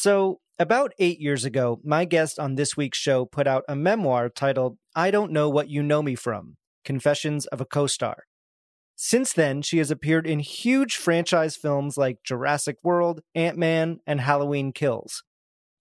[0.00, 4.28] So, about eight years ago, my guest on this week's show put out a memoir
[4.28, 8.18] titled I Don't Know What You Know Me From Confessions of a Co Star.
[8.94, 14.20] Since then, she has appeared in huge franchise films like Jurassic World, Ant Man, and
[14.20, 15.24] Halloween Kills.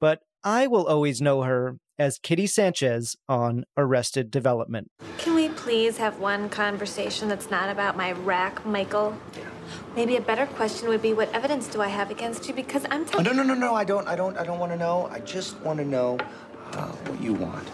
[0.02, 4.92] But I will always know her as Kitty Sanchez on Arrested Development.
[5.18, 9.18] Can we please have one conversation that's not about my rack, Michael?
[9.96, 13.06] Maybe a better question would be what evidence do I have against you because I'm
[13.14, 13.74] Oh, no, no, no, no.
[13.74, 14.08] I don't.
[14.08, 14.38] I don't.
[14.38, 15.08] I don't want to know.
[15.12, 16.18] I just want to know
[16.74, 17.68] uh, what you want.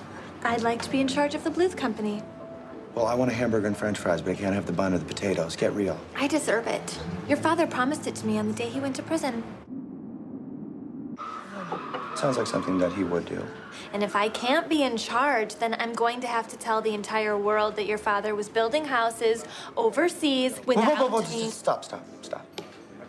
[0.44, 2.22] I'd like to be in charge of the Bluth Company.
[2.96, 5.00] Well, I want a hamburger and French fries, but I can't have the bun or
[5.00, 5.56] the potatoes.
[5.56, 6.00] Get real.
[6.16, 7.00] I deserve it.
[7.28, 9.44] Your father promised it to me on the day he went to prison.
[12.16, 13.44] Sounds like something that he would do.
[13.92, 16.94] And if I can't be in charge, then I'm going to have to tell the
[16.94, 19.44] entire world that your father was building houses
[19.76, 21.44] overseas Whoa, without whoa, whoa, whoa, me.
[21.46, 22.46] just stop, stop, stop.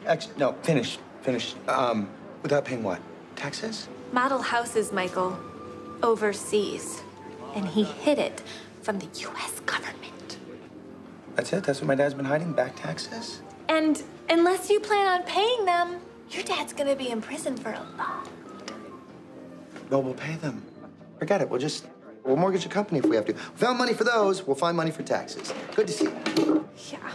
[0.07, 1.55] Actually, no, finish, finish.
[1.69, 2.09] Um,
[2.43, 3.01] without paying what?
[3.37, 3.89] Taxes?
[4.13, 5.39] Model houses, Michael,
[6.03, 7.03] overseas.
[7.55, 8.43] And he hid it
[8.83, 10.39] from the US government.
[11.35, 11.65] That's it.
[11.65, 12.53] That's what my dad's been hiding.
[12.53, 13.41] Back taxes.
[13.69, 17.83] And unless you plan on paying them, your dad's gonna be in prison for a
[17.97, 18.29] long
[19.91, 20.63] No, we'll pay them.
[21.19, 21.49] Forget it.
[21.49, 21.87] We'll just
[22.25, 23.33] we'll mortgage a company if we have to.
[23.33, 24.47] We found money for those.
[24.47, 25.53] We'll find money for taxes.
[25.75, 26.69] Good to see you.
[26.91, 27.11] Yeah.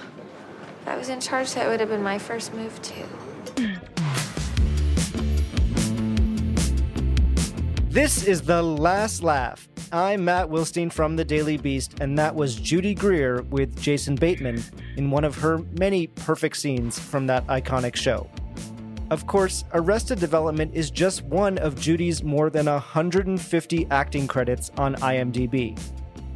[0.82, 3.06] If I was in charge, that would have been my first move, too.
[7.90, 9.68] This is The Last Laugh.
[9.92, 14.64] I'm Matt Wilstein from The Daily Beast, and that was Judy Greer with Jason Bateman
[14.96, 18.30] in one of her many perfect scenes from that iconic show.
[19.12, 24.96] Of course, Arrested Development is just one of Judy's more than 150 acting credits on
[24.98, 25.80] IMDb.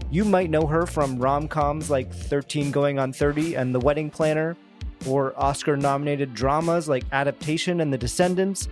[0.09, 4.09] You might know her from rom coms like 13 Going on 30 and The Wedding
[4.09, 4.57] Planner,
[5.05, 8.67] or Oscar nominated dramas like Adaptation and The Descendants,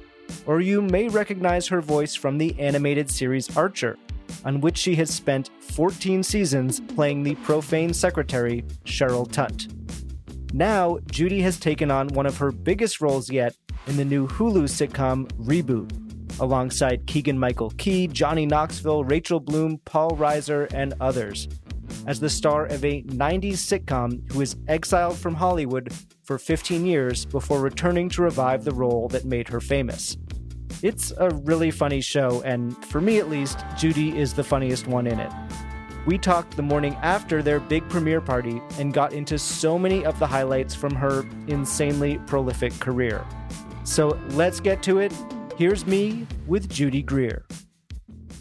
[0.47, 3.99] or you may recognize her voice from the animated series Archer,
[4.45, 9.67] on which she has spent 14 seasons playing the profane secretary, Cheryl Tunt.
[10.53, 13.55] Now, Judy has taken on one of her biggest roles yet
[13.87, 20.11] in the new Hulu sitcom Reboot, alongside Keegan Michael Key, Johnny Knoxville, Rachel Bloom, Paul
[20.11, 21.47] Reiser, and others,
[22.07, 25.93] as the star of a 90s sitcom who was exiled from Hollywood
[26.23, 30.17] for 15 years before returning to revive the role that made her famous.
[30.81, 35.05] It's a really funny show, and for me at least, Judy is the funniest one
[35.05, 35.31] in it.
[36.07, 40.17] We talked the morning after their big premiere party and got into so many of
[40.17, 43.23] the highlights from her insanely prolific career.
[43.83, 45.13] So let's get to it.
[45.57, 47.45] Here's me with Judy Greer.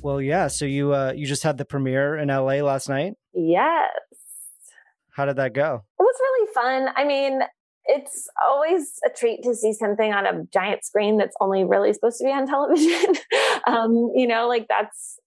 [0.02, 0.48] Well, yeah.
[0.48, 3.14] So you uh, you just had the premiere in LA last night.
[3.34, 3.90] Yes.
[5.10, 5.84] How did that go?
[5.98, 6.88] It was really fun.
[6.96, 7.40] I mean,
[7.84, 12.18] it's always a treat to see something on a giant screen that's only really supposed
[12.18, 13.14] to be on television.
[13.66, 15.18] um, you know, like that's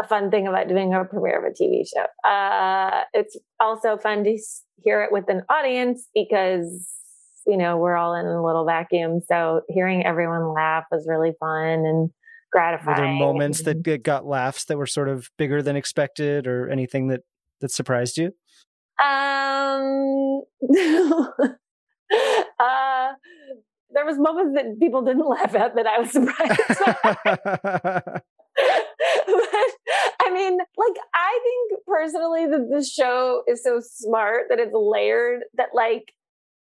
[0.00, 2.06] a fun thing about doing a premiere of a TV show.
[2.28, 4.38] Uh, it's also fun to
[4.82, 6.88] hear it with an audience because,
[7.46, 9.20] you know, we're all in a little vacuum.
[9.26, 12.10] So hearing everyone laugh was really fun and
[12.52, 12.98] gratifying.
[12.98, 16.68] Were there moments that and- got laughs that were sort of bigger than expected, or
[16.70, 17.20] anything that
[17.60, 18.32] that surprised you?
[19.02, 20.42] Um,
[22.60, 23.12] uh,
[23.90, 28.20] there was moments that people didn't laugh at that I was surprised.
[29.26, 29.34] but
[30.20, 35.42] I mean, like I think personally that this show is so smart that it's layered
[35.54, 36.12] that like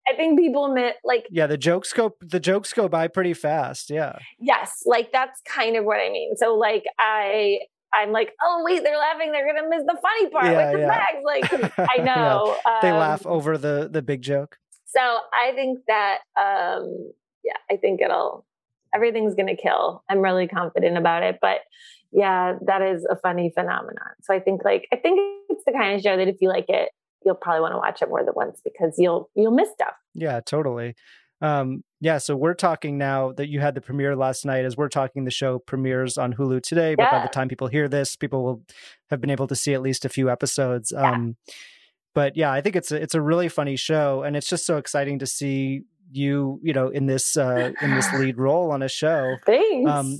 [0.08, 3.90] I think people admit like yeah, the jokes go the jokes go by pretty fast.
[3.90, 4.18] Yeah.
[4.38, 6.36] yes, like that's kind of what I mean.
[6.36, 7.58] So like I
[7.92, 9.32] I'm like, oh wait, they're laughing.
[9.32, 10.88] They're gonna miss the funny part, Yeah, like the yeah.
[10.88, 11.72] bags.
[11.74, 14.58] Like I know They um, laugh over the the big joke.
[14.86, 17.12] So I think that um
[17.44, 18.44] yeah, I think it'll
[18.94, 20.02] everything's gonna kill.
[20.08, 21.38] I'm really confident about it.
[21.40, 21.58] But
[22.12, 24.14] yeah, that is a funny phenomenon.
[24.22, 25.18] So I think like I think
[25.50, 26.90] it's the kind of show that if you like it,
[27.24, 29.94] you'll probably want to watch it more than once because you'll you'll miss stuff.
[30.14, 30.94] Yeah, totally.
[31.42, 34.64] Um, yeah, so we're talking now that you had the premiere last night.
[34.64, 36.94] As we're talking, the show premieres on Hulu today.
[36.94, 38.62] But by the time people hear this, people will
[39.10, 40.92] have been able to see at least a few episodes.
[40.94, 41.10] Yeah.
[41.10, 41.36] Um,
[42.14, 44.78] but yeah, I think it's a, it's a really funny show, and it's just so
[44.78, 48.88] exciting to see you, you know, in this uh, in this lead role on a
[48.88, 49.36] show.
[49.44, 49.90] Thanks.
[49.90, 50.18] Um,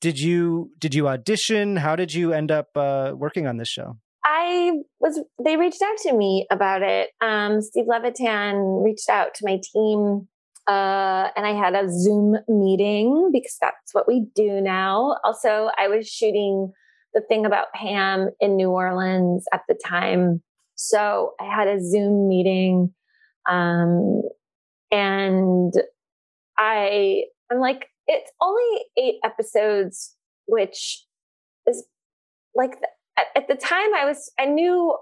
[0.00, 1.76] did you did you audition?
[1.76, 3.98] How did you end up uh, working on this show?
[4.24, 5.20] I was.
[5.42, 7.10] They reached out to me about it.
[7.20, 10.28] Um, Steve Levitan reached out to my team,
[10.68, 15.16] uh, and I had a Zoom meeting because that's what we do now.
[15.24, 16.72] Also, I was shooting
[17.14, 20.42] the thing about Pam in New Orleans at the time,
[20.74, 22.92] so I had a Zoom meeting,
[23.48, 24.22] um,
[24.90, 25.72] and
[26.58, 30.14] I I'm like, it's only eight episodes,
[30.46, 31.04] which
[31.66, 31.86] is
[32.54, 32.76] like
[33.20, 34.96] at, at the time I was, I knew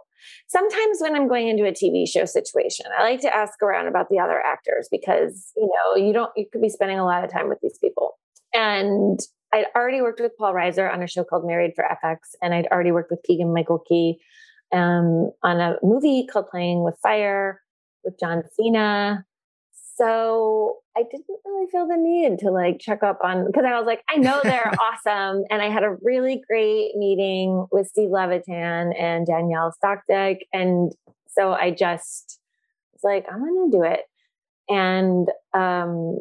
[0.48, 4.08] sometimes when I'm going into a TV show situation, I like to ask around about
[4.10, 7.32] the other actors because, you know, you don't, you could be spending a lot of
[7.32, 8.18] time with these people.
[8.52, 9.20] And
[9.52, 12.66] I'd already worked with Paul Reiser on a show called Married for FX, and I'd
[12.66, 14.18] already worked with Keegan Michael Key
[14.72, 17.62] um, on a movie called Playing with Fire
[18.04, 19.24] with John Cena.
[19.72, 23.86] So I didn't really feel the need to like check up on because I was
[23.86, 25.44] like, I know they're awesome.
[25.48, 30.38] And I had a really great meeting with Steve Levitan and Danielle Stokdyk.
[30.52, 30.92] And
[31.28, 32.40] so I just
[32.92, 34.00] was like, I'm gonna do it.
[34.68, 36.18] And um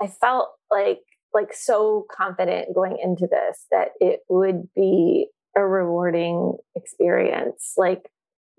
[0.00, 1.00] I felt like
[1.32, 5.26] like so confident going into this that it would be
[5.56, 8.08] a rewarding experience, like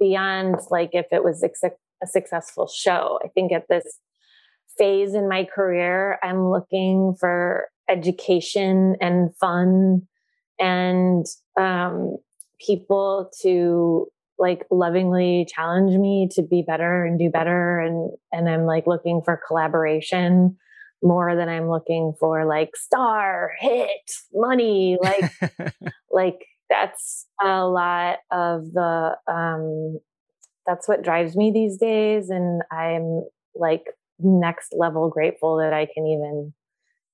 [0.02, 3.20] beyond like if it was a successful show.
[3.24, 4.00] I think at this
[4.78, 10.02] phase in my career, I'm looking for education and fun
[10.60, 11.26] and
[11.60, 12.18] um,
[12.66, 14.08] people to
[14.38, 17.80] like lovingly challenge me to be better and do better.
[17.80, 20.58] And and I'm like looking for collaboration
[21.04, 25.32] more than I'm looking for like star hit money like
[26.12, 30.00] like that's a lot of the um
[30.66, 32.30] that's what drives me these days.
[32.30, 33.24] And I'm
[33.54, 33.84] like
[34.20, 36.54] next level grateful that I can even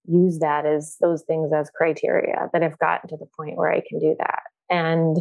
[0.05, 3.81] use that as those things as criteria that I've gotten to the point where I
[3.87, 4.39] can do that.
[4.69, 5.17] And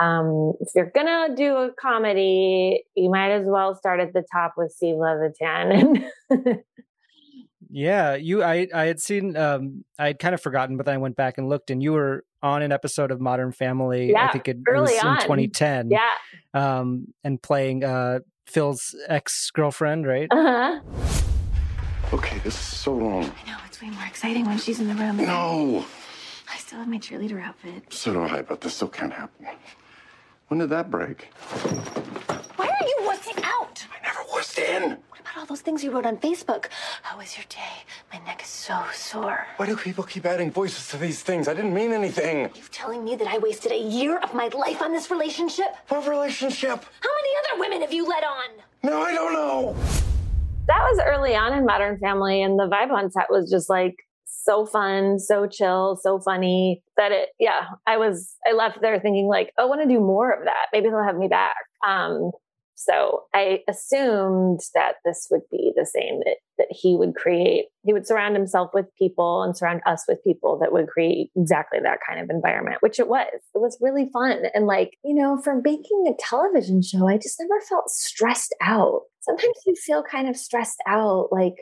[0.00, 4.54] um, if you're gonna do a comedy, you might as well start at the top
[4.56, 6.04] with Steve Levitan.
[7.70, 8.42] yeah, you.
[8.42, 9.36] I I had seen.
[9.36, 11.92] Um, I had kind of forgotten, but then I went back and looked, and you
[11.92, 14.12] were on an episode of Modern Family.
[14.12, 15.16] Yeah, I think it, it was on.
[15.16, 15.90] in 2010.
[15.90, 16.00] Yeah,
[16.54, 18.20] um, and playing uh,
[18.52, 20.28] Phil's ex girlfriend, right?
[20.30, 20.80] Uh huh.
[22.12, 23.24] Okay, this is so wrong.
[23.24, 25.16] I know, it's way more exciting when she's in the room.
[25.16, 25.86] No!
[26.52, 27.90] I still have my cheerleader outfit.
[27.90, 29.46] So do I, but this still can't happen.
[30.48, 31.32] When did that break?
[32.56, 33.86] Why are you wussing out?
[33.90, 34.98] I never wussed in.
[35.32, 36.66] What about all those things you wrote on Facebook?
[37.02, 37.84] How was your day?
[38.12, 39.46] My neck is so sore.
[39.56, 41.48] Why do people keep adding voices to these things?
[41.48, 42.50] I didn't mean anything.
[42.54, 45.74] You telling me that I wasted a year of my life on this relationship?
[45.88, 46.84] What relationship?
[47.00, 48.50] How many other women have you led on?
[48.82, 49.74] No, I don't know.
[50.66, 53.96] That was early on in Modern Family, and the vibe on set was just like
[54.26, 59.28] so fun, so chill, so funny that it, yeah, I was, I left there thinking
[59.28, 60.66] like, oh, I want to do more of that.
[60.74, 61.56] Maybe they'll have me back.
[61.88, 62.32] Um,
[62.74, 67.66] so I assumed that this would be the same that that he would create.
[67.84, 71.78] He would surround himself with people and surround us with people that would create exactly
[71.82, 73.28] that kind of environment, which it was.
[73.32, 74.42] It was really fun.
[74.54, 79.02] And like, you know, for making a television show, I just never felt stressed out.
[79.20, 81.54] Sometimes you feel kind of stressed out, like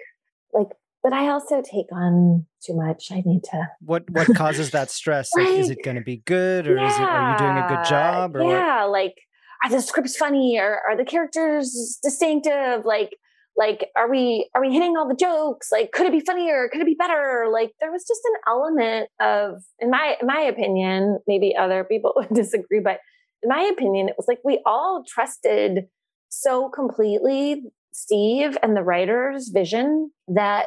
[0.52, 0.68] like
[1.02, 3.10] but I also take on too much.
[3.10, 3.68] I need to.
[3.81, 5.31] What what causes that stress?
[5.36, 7.02] like, like, is it going to be good, or yeah, is it?
[7.02, 8.36] Are you doing a good job?
[8.36, 8.93] Or yeah, what?
[8.93, 9.14] like
[9.62, 10.58] are the scripts funny?
[10.58, 12.84] Or are the characters distinctive?
[12.84, 13.17] Like
[13.56, 15.69] like are we are we hitting all the jokes?
[15.70, 16.69] Like could it be funnier?
[16.70, 17.46] Could it be better?
[17.52, 22.12] Like there was just an element of, in my in my opinion, maybe other people
[22.17, 22.98] would disagree, but
[23.43, 25.86] in my opinion, it was like we all trusted
[26.29, 27.62] so completely
[27.93, 30.67] Steve and the writer's vision that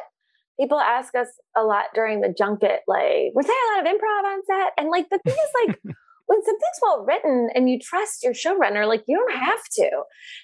[0.60, 4.32] people ask us a lot during the junket, like, was there a lot of improv
[4.32, 4.72] on set?
[4.78, 5.78] And like the thing is like
[6.26, 9.90] when something's well written and you trust your showrunner, like you don't have to.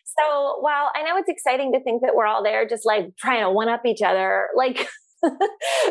[0.05, 3.43] So while I know it's exciting to think that we're all there just like trying
[3.43, 4.89] to one up each other, like
[5.23, 5.37] those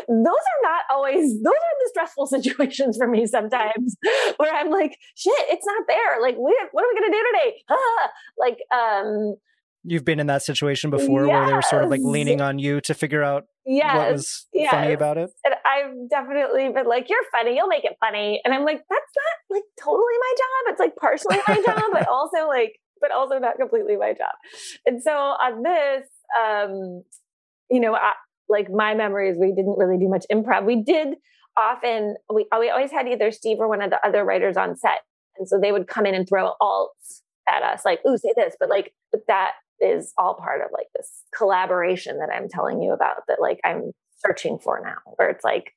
[0.08, 3.96] are not always those are the stressful situations for me sometimes
[4.38, 8.10] where i'm like shit it's not there like what are we gonna do today ah!
[8.38, 9.36] like um
[9.82, 11.32] You've been in that situation before yes.
[11.32, 13.96] where they were sort of like leaning on you to figure out yes.
[13.96, 14.70] what was yes.
[14.70, 15.30] funny about it.
[15.42, 17.56] And I've definitely been like, "You're funny.
[17.56, 20.72] You'll make it funny," and I'm like, "That's not like totally my job.
[20.72, 24.34] It's like partially my job, but also like, but also not completely my job."
[24.86, 26.06] And so on this,
[26.38, 27.04] um,
[27.70, 28.12] you know, I,
[28.48, 30.64] like my memories, we didn't really do much improv.
[30.64, 31.16] We did
[31.56, 32.16] often.
[32.32, 35.00] We we always had either Steve or one of the other writers on set,
[35.38, 38.56] and so they would come in and throw alts at us, like, "Ooh, say this,"
[38.58, 42.92] but like, but that is all part of like this collaboration that I'm telling you
[42.92, 43.92] about that like I'm
[44.24, 45.72] searching for now, where it's like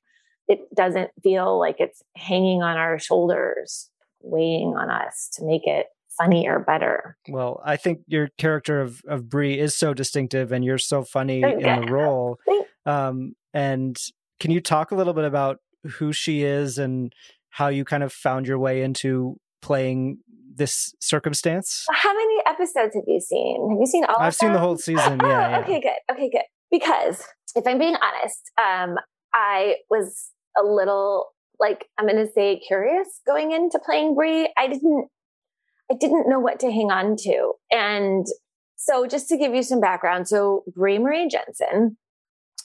[0.48, 5.86] it doesn't feel like it's hanging on our shoulders, weighing on us to make it
[6.18, 7.16] funny or better.
[7.28, 11.42] Well, I think your character of of Bree is so distinctive, and you're so funny
[11.42, 12.38] in the role.
[12.86, 13.98] Um, and
[14.40, 15.58] can you talk a little bit about
[15.96, 17.14] who she is and
[17.48, 20.18] how you kind of found your way into playing
[20.54, 21.86] this circumstance?
[21.90, 23.70] How many episodes have you seen?
[23.70, 24.16] Have you seen all?
[24.18, 25.18] I've seen the whole season.
[25.22, 25.58] Oh, yeah, yeah.
[25.60, 26.14] Okay, good.
[26.14, 26.42] Okay, good.
[26.70, 28.96] Because if I'm being honest, um,
[29.32, 31.26] I was a little
[31.60, 34.52] like I'm going to say curious going into playing Bree.
[34.58, 35.08] I didn't
[35.90, 37.52] I didn't know what to hang on to.
[37.70, 38.26] And
[38.76, 41.96] so just to give you some background, so Bree Marie Jensen,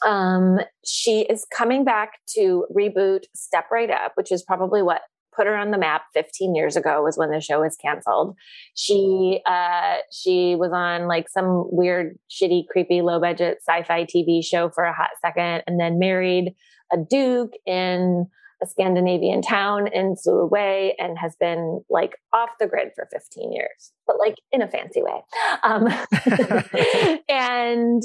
[0.05, 5.01] um, she is coming back to reboot Step Right Up, which is probably what
[5.39, 8.35] put her on the map 15 years ago was when the show was canceled.
[8.75, 14.69] She uh, she was on like some weird, shitty, creepy, low budget sci-fi TV show
[14.69, 16.53] for a hot second, and then married
[16.91, 18.27] a duke in
[18.61, 23.53] a Scandinavian town and flew away and has been like off the grid for 15
[23.53, 25.21] years, but like in a fancy way.
[25.63, 25.87] Um,
[27.29, 28.03] and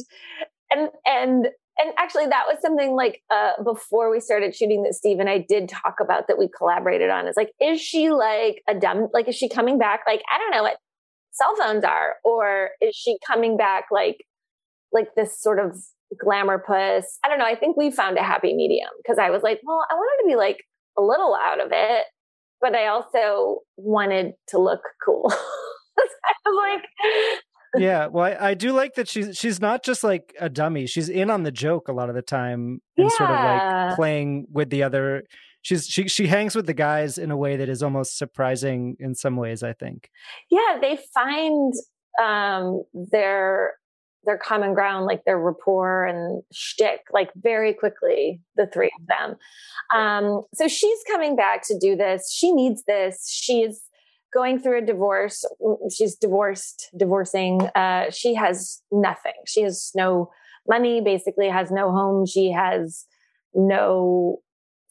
[0.70, 5.18] and and and actually that was something like uh, before we started shooting that steve
[5.18, 8.74] and i did talk about that we collaborated on is like is she like a
[8.74, 10.00] dumb like is she coming back?
[10.06, 10.78] Like i don't know what
[11.32, 14.24] cell phones are or is she coming back like
[14.92, 15.76] like this sort of
[16.22, 17.46] glamour puss i don't know.
[17.46, 20.28] I think we found a happy medium because i was like well i wanted to
[20.28, 20.58] be like
[20.96, 22.04] a little out of it
[22.60, 25.32] but i also wanted to look cool.
[25.96, 26.84] I was like
[27.76, 30.86] yeah, well, I, I, do like that she's she's not just like a dummy.
[30.86, 33.16] She's in on the joke a lot of the time and yeah.
[33.16, 35.24] sort of like playing with the other.
[35.62, 39.14] She's she she hangs with the guys in a way that is almost surprising in
[39.14, 39.62] some ways.
[39.62, 40.10] I think.
[40.50, 41.72] Yeah, they find
[42.22, 43.74] um, their
[44.24, 48.40] their common ground, like their rapport and shtick, like very quickly.
[48.56, 49.36] The three of them.
[49.94, 52.30] Um, so she's coming back to do this.
[52.32, 53.28] She needs this.
[53.28, 53.82] She's
[54.34, 55.44] going through a divorce.
[55.94, 57.62] She's divorced, divorcing.
[57.74, 59.32] Uh, she has nothing.
[59.46, 60.30] She has no
[60.68, 62.26] money, basically, has no home.
[62.26, 63.06] She has
[63.54, 64.38] no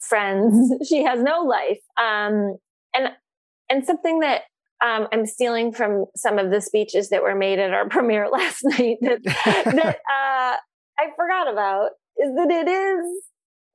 [0.00, 0.72] friends.
[0.88, 1.80] she has no life.
[1.98, 2.56] Um,
[2.94, 3.10] and
[3.70, 4.42] and something that
[4.84, 8.60] um, I'm stealing from some of the speeches that were made at our premiere last
[8.64, 10.56] night that that uh,
[10.98, 13.24] I forgot about is that it is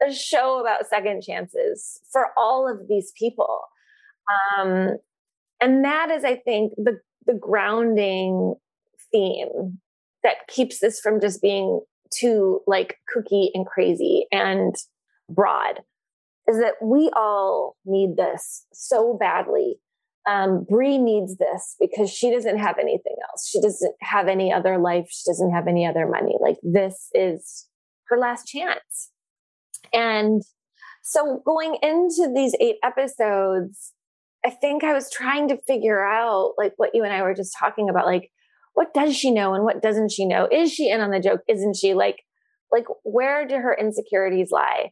[0.07, 3.59] a show about second chances for all of these people.
[4.57, 4.97] Um,
[5.61, 8.55] and that is, I think, the, the grounding
[9.11, 9.79] theme
[10.23, 14.75] that keeps this from just being too like kooky and crazy and
[15.29, 15.81] broad
[16.47, 19.75] is that we all need this so badly.
[20.27, 23.47] Um, Bree needs this because she doesn't have anything else.
[23.47, 25.07] She doesn't have any other life.
[25.09, 26.35] She doesn't have any other money.
[26.39, 27.67] Like this is
[28.07, 29.11] her last chance.
[29.93, 30.41] And
[31.03, 33.93] so going into these eight episodes,
[34.45, 37.55] I think I was trying to figure out like what you and I were just
[37.59, 38.31] talking about, like
[38.73, 40.47] what does she know and what doesn't she know?
[40.49, 41.41] Is she in on the joke?
[41.47, 41.93] Isn't she?
[41.93, 42.23] Like,
[42.71, 44.91] like where do her insecurities lie?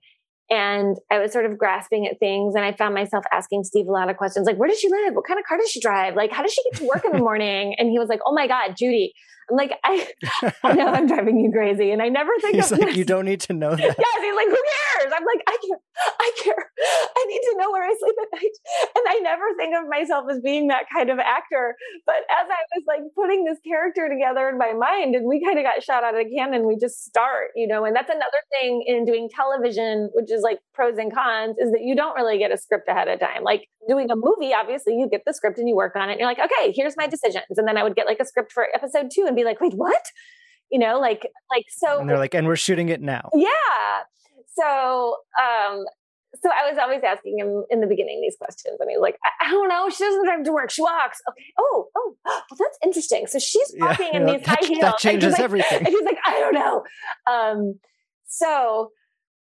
[0.50, 3.92] And I was sort of grasping at things, and I found myself asking Steve a
[3.92, 5.14] lot of questions, like, "Where does she live?
[5.14, 6.16] What kind of car does she drive?
[6.16, 8.34] Like, how does she get to work in the morning?" And he was like, "Oh
[8.34, 9.14] my God, Judy,
[9.50, 10.08] I'm like, I,
[10.64, 13.26] I know I'm driving you crazy, and I never think he's of like, you don't
[13.26, 13.80] need to know that.
[13.80, 15.14] Yes, he's like, who cares?
[15.16, 15.80] I'm like, I care,
[16.20, 16.72] I care.
[17.16, 18.56] I need to know where I sleep at night,
[18.96, 21.76] and I never think of myself as being that kind of actor.
[22.06, 25.58] But as I was like putting this character together in my mind, and we kind
[25.58, 27.86] of got shot out of the cannon, we just start, you know.
[27.86, 31.82] And that's another thing in doing television, which is like pros and cons, is that
[31.82, 33.44] you don't really get a script ahead of time.
[33.44, 36.14] Like doing a movie, obviously, you get the script and you work on it.
[36.14, 38.52] And you're like, okay, here's my decisions, and then I would get like a script
[38.52, 40.04] for episode two and be like, wait, what?
[40.72, 42.00] You know, like, like, so.
[42.00, 43.30] And they're like, and we're shooting it now.
[43.34, 43.48] Yeah.
[44.54, 45.86] So, um,
[46.42, 49.18] so I was always asking him in the beginning these questions, and he was like,
[49.24, 49.90] I, I don't know.
[49.90, 50.70] She doesn't drive to work.
[50.70, 51.22] She walks.
[51.30, 51.44] Okay.
[51.60, 53.28] Oh, oh, well, that's interesting.
[53.28, 54.82] So she's walking yeah, in these that, high heels.
[54.82, 55.80] That changes like, everything.
[55.80, 56.84] And he's like, I don't know.
[57.32, 57.80] Um,
[58.28, 58.92] so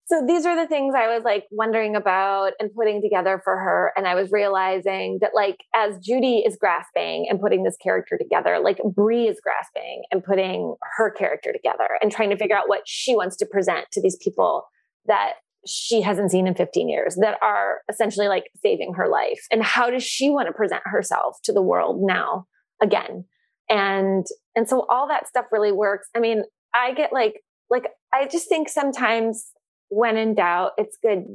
[0.05, 3.93] so these are the things I was like wondering about and putting together for her.
[3.95, 8.59] And I was realizing that, like, as Judy is grasping and putting this character together,
[8.61, 12.81] like Bree is grasping and putting her character together and trying to figure out what
[12.85, 14.65] she wants to present to these people
[15.05, 15.33] that
[15.65, 19.45] she hasn't seen in 15 years that are essentially like saving her life.
[19.51, 22.45] And how does she want to present herself to the world now
[22.81, 23.23] again?
[23.69, 26.09] And and so all that stuff really works.
[26.13, 26.43] I mean,
[26.73, 29.51] I get like like I just think sometimes
[29.93, 31.25] when in doubt, it's good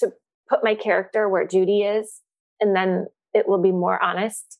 [0.00, 0.12] to
[0.48, 2.20] put my character where Judy is,
[2.60, 4.58] and then it will be more honest.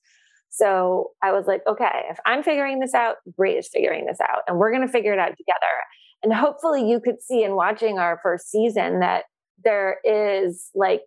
[0.50, 4.42] So I was like, okay, if I'm figuring this out, Bree is figuring this out,
[4.46, 5.75] and we're going to figure it out together.
[6.22, 9.25] And hopefully, you could see in watching our first season that
[9.64, 11.02] there is like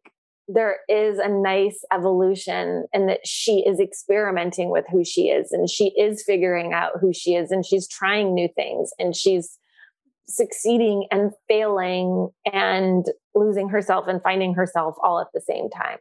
[0.48, 5.70] there is a nice evolution and that she is experimenting with who she is and
[5.70, 9.58] she is figuring out who she is and she's trying new things and she's
[10.28, 15.98] succeeding and failing and losing herself and finding herself all at the same time.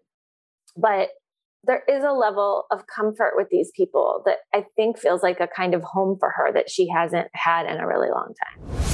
[0.77, 1.11] But
[1.67, 5.47] there is a level of comfort with these people that I think feels like a
[5.47, 8.85] kind of home for her that she hasn't had in a really long time.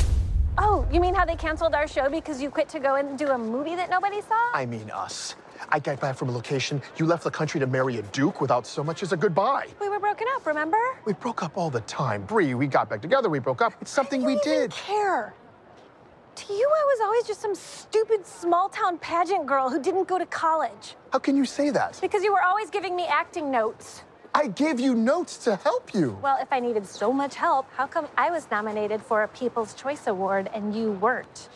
[0.59, 3.29] Oh, you mean how they canceled our show because you quit to go and do
[3.29, 4.51] a movie that nobody saw?
[4.53, 5.35] I mean us.
[5.69, 6.83] I got back from a location.
[6.97, 9.67] You left the country to marry a duke without so much as a goodbye.
[9.81, 10.79] We were broken up, remember?
[11.05, 12.23] We broke up all the time.
[12.23, 13.75] Bree, we got back together, we broke up.
[13.81, 14.71] It's something we did.
[14.73, 15.35] care.
[16.37, 20.17] To you, I was always just some stupid small town pageant girl who didn't go
[20.17, 20.97] to college.
[21.13, 21.99] How can you say that?
[22.01, 24.05] Because you were always giving me acting notes.
[24.35, 26.17] I gave you notes to help you.
[26.23, 29.75] Well, if I needed so much help, how come I was nominated for a People's
[29.75, 31.49] Choice Award and you weren't?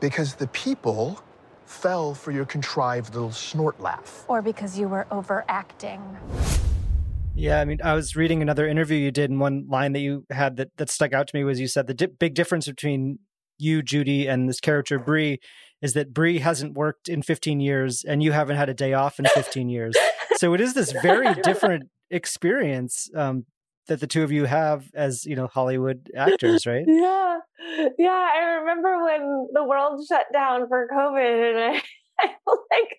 [0.00, 1.22] Because the people
[1.68, 4.24] fell for your contrived little snort laugh.
[4.28, 6.02] Or because you were overacting.
[7.34, 10.26] Yeah, I mean, I was reading another interview you did, and one line that you
[10.30, 13.20] had that, that stuck out to me was you said the di- big difference between
[13.58, 15.38] you, Judy, and this character, Bree,
[15.80, 19.18] is that Bree hasn't worked in 15 years and you haven't had a day off
[19.18, 19.96] in 15 years.
[20.36, 23.46] So it is this very different experience um,
[23.88, 26.84] that the two of you have as you know Hollywood actors, right?
[26.86, 27.38] Yeah,
[27.98, 28.28] yeah.
[28.34, 31.82] I remember when the world shut down for COVID, and I,
[32.20, 32.96] I like,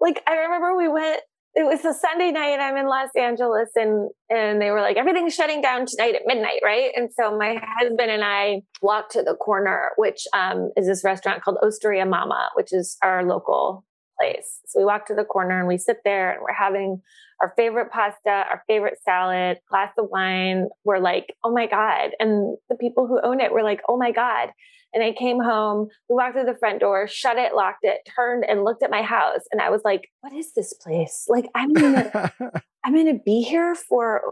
[0.00, 1.20] like I remember we went.
[1.54, 2.50] It was a Sunday night.
[2.50, 6.22] And I'm in Los Angeles, and and they were like, everything's shutting down tonight at
[6.24, 6.90] midnight, right?
[6.94, 11.42] And so my husband and I walked to the corner, which um, is this restaurant
[11.42, 13.84] called Osteria Mamma, which is our local
[14.20, 14.60] place.
[14.66, 17.02] So we walk to the corner and we sit there, and we're having
[17.40, 20.68] our favorite pasta, our favorite salad, glass of wine.
[20.84, 22.10] We're like, oh my God.
[22.18, 24.50] And the people who own it were like, oh my God.
[24.94, 28.44] And I came home, we walked through the front door, shut it, locked it, turned
[28.48, 29.42] and looked at my house.
[29.52, 31.26] And I was like, what is this place?
[31.28, 32.32] Like, I'm gonna,
[32.84, 34.22] I'm gonna be here for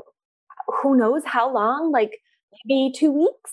[0.83, 2.19] who knows how long, like
[2.65, 3.53] maybe two weeks.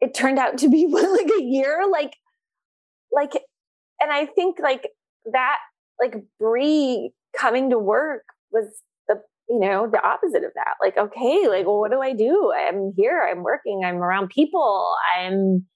[0.00, 1.84] It turned out to be like a year.
[1.90, 2.14] Like,
[3.12, 3.32] like,
[4.00, 4.88] and I think like
[5.32, 5.58] that,
[6.00, 9.16] like Bree coming to work was the
[9.48, 10.74] you know the opposite of that.
[10.80, 12.52] Like okay like well, what do i do?
[12.56, 15.66] I'm here i'm working i'm around people i'm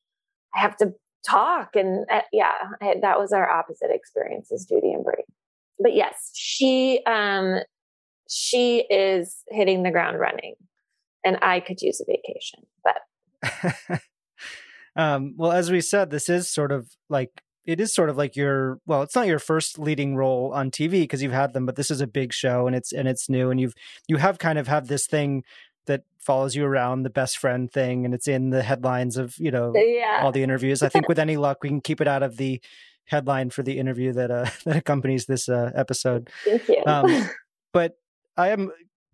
[0.54, 0.92] i have to
[1.26, 1.70] talk.
[1.74, 5.24] And uh, yeah I, that was our opposite experiences judy and bree
[5.78, 7.60] but yes she um
[8.28, 10.54] she is hitting the ground running
[11.24, 14.00] and i could use a vacation but
[14.96, 18.34] um well as we said this is sort of like it is sort of like
[18.34, 21.76] your well it's not your first leading role on tv because you've had them but
[21.76, 23.74] this is a big show and it's and it's new and you've
[24.08, 25.44] you have kind of have this thing
[25.88, 29.50] that follows you around the best friend thing and it's in the headlines of you
[29.50, 30.20] know yeah.
[30.22, 30.82] all the interviews.
[30.82, 32.60] I think with any luck we can keep it out of the
[33.06, 36.30] headline for the interview that uh that accompanies this uh, episode.
[36.44, 36.82] Thank you.
[36.86, 37.28] Um,
[37.72, 37.98] but
[38.36, 38.70] i am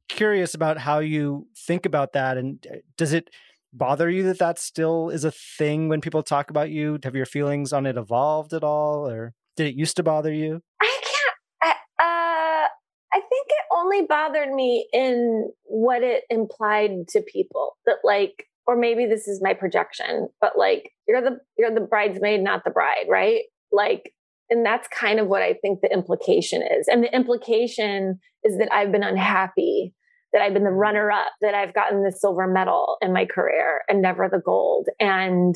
[0.09, 3.31] curious about how you think about that and uh, does it
[3.75, 6.99] bother you that that still is a thing when people talk about you?
[7.03, 10.61] Have your feelings on it evolved at all, or did it used to bother you?
[10.81, 11.37] I can't.
[11.63, 11.71] I,
[12.03, 12.69] uh,
[13.13, 18.77] I think it only bothered me in what it implied to people that, like, or
[18.77, 23.07] maybe this is my projection, but like, you're the you're the bridesmaid, not the bride,
[23.09, 23.43] right?
[23.73, 24.13] Like,
[24.51, 28.73] and that's kind of what I think the implication is, and the implication is that
[28.73, 29.95] I've been unhappy
[30.35, 33.81] that I've been the runner up, that I've gotten the silver medal in my career
[33.89, 34.89] and never the gold.
[35.01, 35.55] And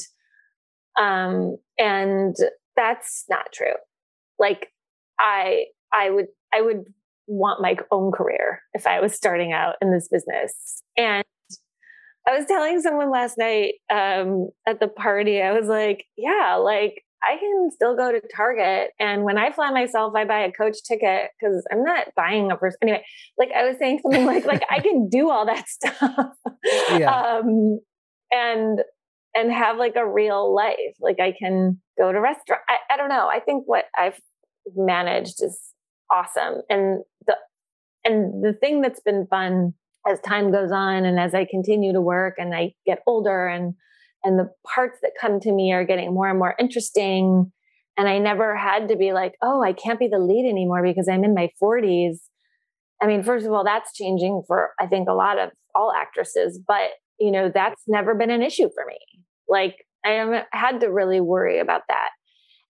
[0.98, 2.34] um and
[2.76, 3.74] that's not true.
[4.38, 4.68] Like
[5.20, 6.84] I I would I would
[7.26, 10.82] want my own career if I was starting out in this business.
[10.96, 11.24] And
[12.26, 17.02] I was telling someone last night um, at the party, I was like, yeah, like
[17.22, 18.90] I can still go to Target.
[19.00, 22.56] And when I fly myself, I buy a coach ticket because I'm not buying a
[22.56, 22.78] person.
[22.82, 23.04] Anyway,
[23.38, 26.34] like I was saying something like, like I can do all that stuff.
[26.90, 27.10] Yeah.
[27.10, 27.80] Um,
[28.30, 28.80] and,
[29.34, 30.96] and have like a real life.
[31.00, 32.62] Like I can go to restaurant.
[32.68, 33.28] I, I don't know.
[33.28, 34.20] I think what I've
[34.76, 35.58] managed is
[36.10, 36.62] awesome.
[36.70, 37.36] And the,
[38.04, 39.74] and the thing that's been fun
[40.08, 43.74] as time goes on and as I continue to work and I get older and
[44.24, 47.50] and the parts that come to me are getting more and more interesting
[47.96, 51.08] and i never had to be like oh i can't be the lead anymore because
[51.08, 52.18] i'm in my 40s
[53.02, 56.60] i mean first of all that's changing for i think a lot of all actresses
[56.66, 58.98] but you know that's never been an issue for me
[59.48, 62.10] like i haven't had to really worry about that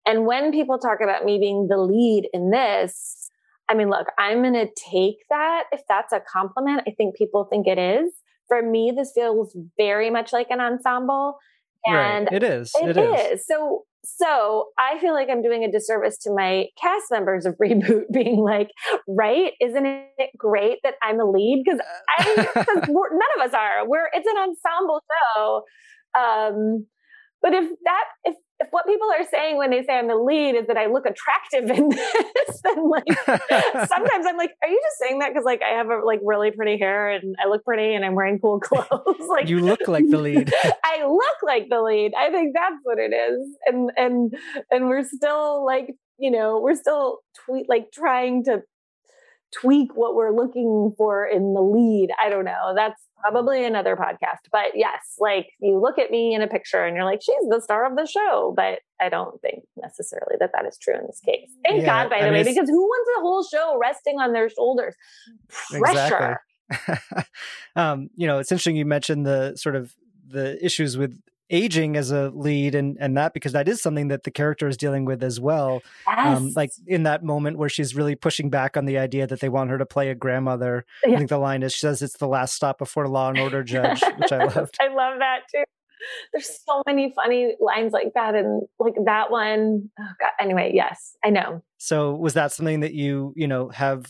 [0.08, 3.26] and when people talk about me being the lead in this
[3.68, 6.84] I mean, look, I'm going to take that if that's a compliment.
[6.88, 8.12] I think people think it is.
[8.48, 11.38] For me, this feels very much like an ensemble.
[11.86, 12.42] And right.
[12.42, 12.72] It is.
[12.82, 13.40] it, it is.
[13.40, 13.48] is.
[13.48, 18.12] So so I feel like I'm doing a disservice to my cast members of Reboot
[18.12, 18.70] being like,
[19.08, 19.54] right?
[19.60, 21.64] Isn't it great that I'm a lead?
[21.66, 21.82] Because
[22.18, 23.88] I cause none of us are.
[23.88, 25.04] We're it's an ensemble
[25.36, 25.64] show.
[26.18, 26.86] Um,
[27.42, 30.56] but if that if if what people are saying when they say I'm the lead
[30.56, 33.04] is that I look attractive in this, then like
[33.88, 36.52] sometimes I'm like, are you just saying that because like I have a like really
[36.52, 39.28] pretty hair and I look pretty and I'm wearing cool clothes?
[39.30, 40.54] like you look like the lead.
[40.84, 42.14] I look like the lead.
[42.18, 43.58] I think that's what it is.
[43.66, 44.34] And and
[44.72, 48.62] and we're still like, you know, we're still tweet like trying to
[49.62, 52.10] tweak what we're looking for in the lead.
[52.24, 52.74] I don't know.
[52.76, 54.50] That's probably another podcast.
[54.52, 57.62] But yes, like you look at me in a picture and you're like, she's the
[57.62, 58.54] star of the show.
[58.56, 61.50] But I don't think necessarily that that is true in this case.
[61.66, 64.20] Thank yeah, God, by the I way, mean, because who wants a whole show resting
[64.20, 64.96] on their shoulders?
[65.72, 66.40] Pressure.
[66.70, 67.24] Exactly.
[67.76, 69.94] um, you know, it's interesting you mentioned the sort of
[70.28, 74.24] the issues with aging as a lead and and that because that is something that
[74.24, 76.38] the character is dealing with as well um, yes.
[76.38, 79.50] um, like in that moment where she's really pushing back on the idea that they
[79.50, 81.14] want her to play a grandmother yeah.
[81.14, 83.64] i think the line is she says it's the last stop before law and order
[83.76, 85.64] judge which i loved i love that too
[86.34, 89.90] there's so many funny lines like that and like that one.
[90.00, 90.32] Oh God.
[90.40, 94.06] anyway yes i know so was that something that you you know have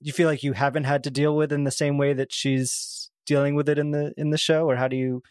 [0.00, 3.10] you feel like you haven't had to deal with in the same way that she's
[3.24, 5.22] dealing with it in the in the show or how do you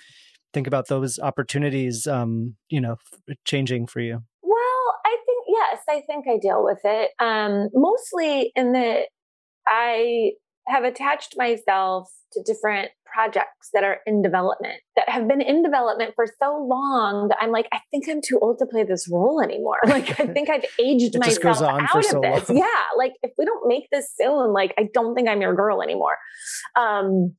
[0.56, 2.96] think about those opportunities, um, you know,
[3.44, 4.24] changing for you?
[4.42, 9.10] Well, I think yes, I think I deal with it um, mostly in that
[9.68, 10.32] I
[10.68, 16.14] have attached myself to different projects that are in development that have been in development
[16.16, 19.42] for so long that I'm like, I think I'm too old to play this role
[19.42, 19.78] anymore.
[19.88, 22.50] Like, I think I've aged myself out of so this.
[22.50, 22.58] Long.
[22.58, 22.66] Yeah.
[22.98, 26.18] Like, if we don't make this soon, like, I don't think I'm your girl anymore.
[26.76, 27.36] Um,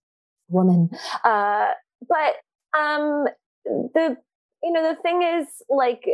[0.49, 0.91] woman.
[1.25, 1.71] Uh,
[2.09, 2.37] but
[2.79, 3.27] um,
[3.65, 4.17] the
[4.63, 6.05] you know the thing is like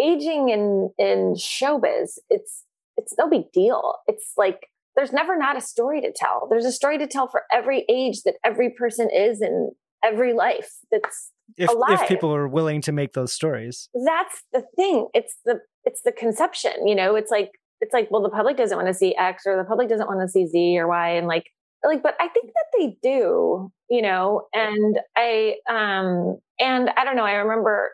[0.00, 2.18] aging in in showbiz.
[2.28, 2.64] It's
[2.96, 3.96] it's no big deal.
[4.06, 6.46] It's like there's never not a story to tell.
[6.50, 9.70] There's a story to tell for every age that every person is in
[10.04, 12.00] every life that's if, alive.
[12.02, 13.88] if people are willing to make those stories.
[14.06, 15.08] That's the thing.
[15.14, 18.76] It's the it's the conception, you know, it's like it's like, well, the public doesn't
[18.76, 21.10] want to see X or the public doesn't want to see Z or Y.
[21.10, 21.44] And like
[21.84, 27.16] like but i think that they do you know and i um and i don't
[27.16, 27.92] know i remember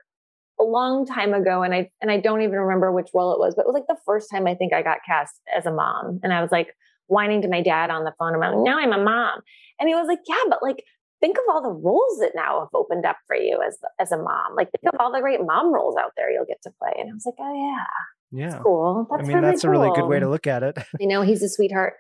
[0.61, 3.55] a long time ago and i and i don't even remember which role it was
[3.55, 6.21] but it was like the first time i think i got cast as a mom
[6.23, 6.75] and i was like
[7.09, 9.41] whining to my dad on the phone about now i'm a mom.
[9.79, 10.83] And he was like yeah but like
[11.21, 14.17] think of all the roles that now have opened up for you as as a
[14.17, 16.93] mom like think of all the great mom roles out there you'll get to play.
[16.99, 17.85] And i was like oh yeah
[18.33, 18.51] yeah.
[18.51, 19.69] That's cool that's i mean really that's cool.
[19.69, 20.79] a really good way to look at it.
[20.99, 21.95] You know he's a sweetheart.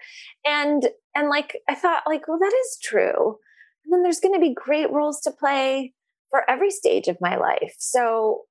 [0.45, 3.39] And and like i thought like well that is true.
[3.85, 5.95] And then there's going to be great roles to play
[6.31, 7.75] for every stage of my life.
[7.79, 8.43] So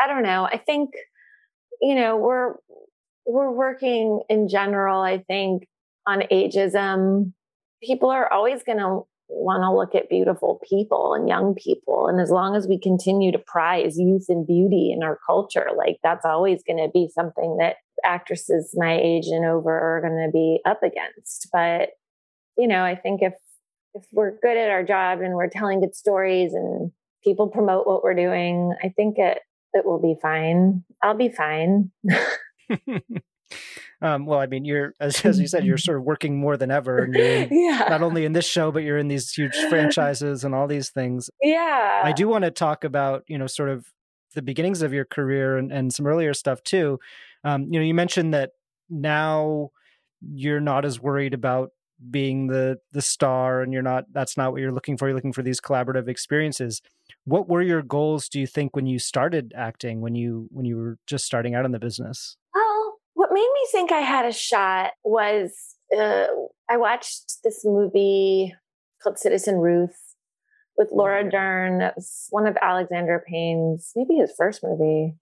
[0.00, 0.44] i don't know.
[0.44, 0.90] I think
[1.80, 2.54] you know we're
[3.26, 5.66] we're working in general i think
[6.06, 7.32] on ageism.
[7.82, 12.06] People are always going to want to look at beautiful people and young people.
[12.08, 15.98] And as long as we continue to prize youth and beauty in our culture, like
[16.02, 20.32] that's always going to be something that actresses my age and over are going to
[20.32, 21.48] be up against.
[21.52, 21.90] But,
[22.58, 23.34] you know, I think if,
[23.94, 26.90] if we're good at our job and we're telling good stories and
[27.22, 29.38] people promote what we're doing, I think it,
[29.72, 30.84] it will be fine.
[31.02, 31.90] I'll be fine.
[34.04, 36.70] Um, well, I mean, you're as, as you said, you're sort of working more than
[36.70, 37.86] ever, and you're yeah.
[37.88, 41.30] not only in this show, but you're in these huge franchises and all these things.
[41.42, 43.86] Yeah, I do want to talk about you know sort of
[44.34, 46.98] the beginnings of your career and, and some earlier stuff too.
[47.44, 48.50] Um, you know, you mentioned that
[48.90, 49.70] now
[50.20, 51.70] you're not as worried about
[52.10, 55.32] being the the star and you're not that's not what you're looking for you're looking
[55.32, 56.82] for these collaborative experiences
[57.24, 60.76] what were your goals do you think when you started acting when you when you
[60.76, 62.36] were just starting out in the business
[63.34, 65.52] made me think I had a shot was
[65.96, 66.26] uh,
[66.70, 68.54] I watched this movie
[69.02, 70.14] called Citizen Ruth
[70.76, 71.30] with Laura mm-hmm.
[71.30, 71.78] Dern.
[71.78, 75.14] That was one of Alexander Payne's, maybe his first movie.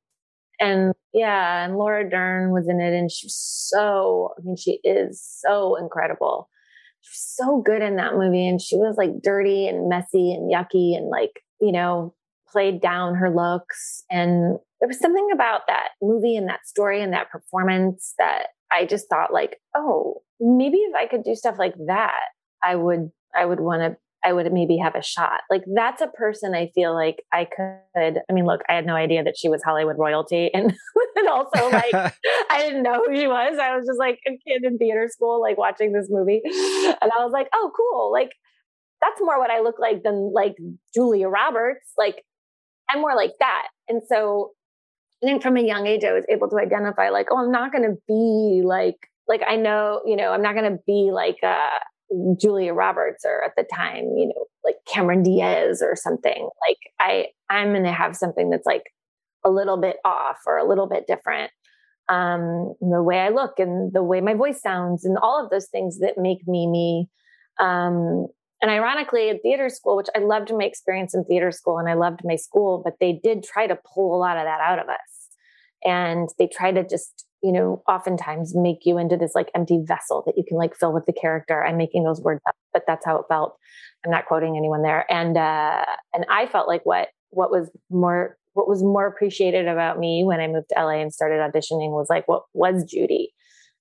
[0.61, 5.20] And yeah, and Laura Dern was in it, and she's so, I mean, she is
[5.20, 6.48] so incredible.
[7.01, 10.53] She was so good in that movie, and she was like dirty and messy and
[10.53, 12.14] yucky and like, you know,
[12.52, 14.04] played down her looks.
[14.10, 18.84] And there was something about that movie and that story and that performance that I
[18.84, 22.20] just thought like, oh, maybe if I could do stuff like that,
[22.62, 25.40] I would I would want to I would maybe have a shot.
[25.50, 28.20] Like that's a person I feel like I could.
[28.28, 30.72] I mean, look, I had no idea that she was Hollywood royalty, and,
[31.16, 31.94] and also like
[32.50, 33.58] I didn't know who she was.
[33.58, 37.24] I was just like a kid in theater school, like watching this movie, and I
[37.24, 38.12] was like, oh, cool.
[38.12, 38.30] Like
[39.00, 40.54] that's more what I look like than like
[40.94, 41.92] Julia Roberts.
[41.98, 42.24] Like
[42.92, 44.52] I'm more like that, and so
[45.22, 47.72] I think from a young age I was able to identify like, oh, I'm not
[47.72, 48.96] going to be like
[49.28, 51.78] like I know, you know, I'm not going to be like uh
[52.38, 56.48] Julia Roberts or at the time, you know, like Cameron Diaz or something.
[56.68, 58.85] Like I I'm going to have something that's like
[59.44, 61.50] a little bit off or a little bit different.
[62.09, 65.68] Um, the way I look and the way my voice sounds and all of those
[65.68, 67.09] things that make me me.
[67.61, 68.26] Um,
[68.62, 71.94] and ironically, at theater school, which I loved my experience in theater school and I
[71.94, 74.88] loved my school, but they did try to pull a lot of that out of
[74.88, 74.96] us.
[75.85, 80.22] And they try to just you know, oftentimes make you into this like empty vessel
[80.27, 81.64] that you can like fill with the character.
[81.64, 83.57] I'm making those words up, but that's how it felt.
[84.05, 85.11] I'm not quoting anyone there.
[85.12, 89.98] And uh and I felt like what what was more what was more appreciated about
[89.98, 93.33] me when I moved to LA and started auditioning was like what was Judy.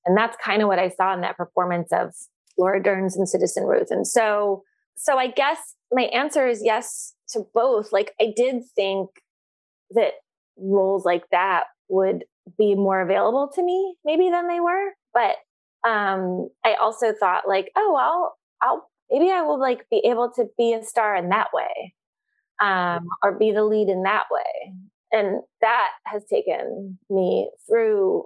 [0.06, 2.16] And that's kind of what I saw in that performance of
[2.58, 3.92] Laura Dern's and Citizen Ruth.
[3.92, 4.64] And so
[4.96, 7.92] so I guess my answer is yes to both.
[7.92, 9.10] Like I did think
[9.92, 10.14] that
[10.58, 12.24] roles like that would
[12.58, 15.36] be more available to me maybe than they were but
[15.88, 20.46] um i also thought like oh i'll i'll maybe i will like be able to
[20.58, 21.94] be a star in that way
[22.62, 24.74] um or be the lead in that way
[25.12, 28.26] and that has taken me through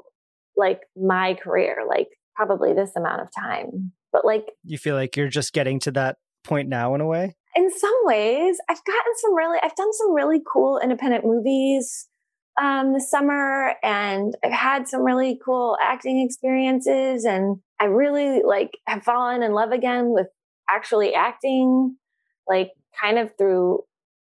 [0.56, 5.28] like my career like probably this amount of time but like you feel like you're
[5.28, 7.36] just getting to that point now in a way?
[7.56, 12.10] In some ways i've gotten some really i've done some really cool independent movies
[12.62, 18.78] um, this summer and I've had some really cool acting experiences and I really like
[18.88, 20.28] have fallen in love again with
[20.70, 21.98] actually acting,
[22.48, 23.82] like kind of through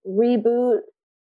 [0.06, 0.80] reboot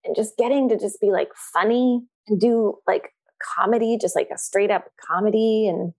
[0.05, 3.11] and just getting to just be like funny and do like
[3.57, 5.93] comedy, just like a straight up comedy and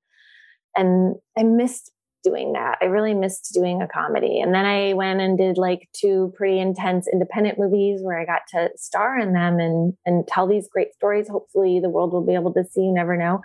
[0.75, 1.91] and I missed
[2.23, 2.77] doing that.
[2.81, 4.39] I really missed doing a comedy.
[4.39, 8.41] And then I went and did like two pretty intense independent movies where I got
[8.49, 11.27] to star in them and and tell these great stories.
[11.27, 13.41] Hopefully the world will be able to see, you never know.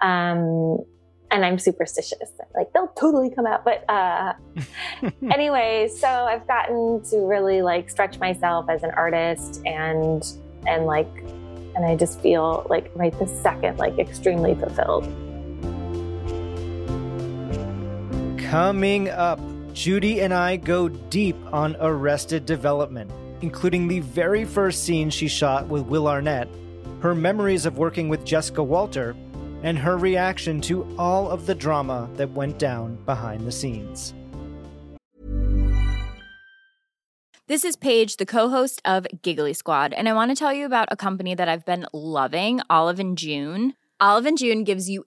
[0.00, 0.78] Um
[1.30, 2.30] and I'm superstitious.
[2.54, 3.64] Like they'll totally come out.
[3.64, 4.34] But uh
[5.32, 10.22] anyway, so I've gotten to really like stretch myself as an artist and
[10.66, 11.10] and like
[11.76, 15.04] and I just feel like right this second like extremely fulfilled.
[18.54, 19.40] Coming up,
[19.72, 25.66] Judy and I go deep on Arrested Development, including the very first scene she shot
[25.66, 26.46] with Will Arnett,
[27.00, 29.16] her memories of working with Jessica Walter,
[29.64, 34.14] and her reaction to all of the drama that went down behind the scenes.
[37.48, 40.86] This is Paige, the co-host of Giggly Squad, and I want to tell you about
[40.92, 43.74] a company that I've been loving, Olive and June.
[43.98, 45.06] Olive and June gives you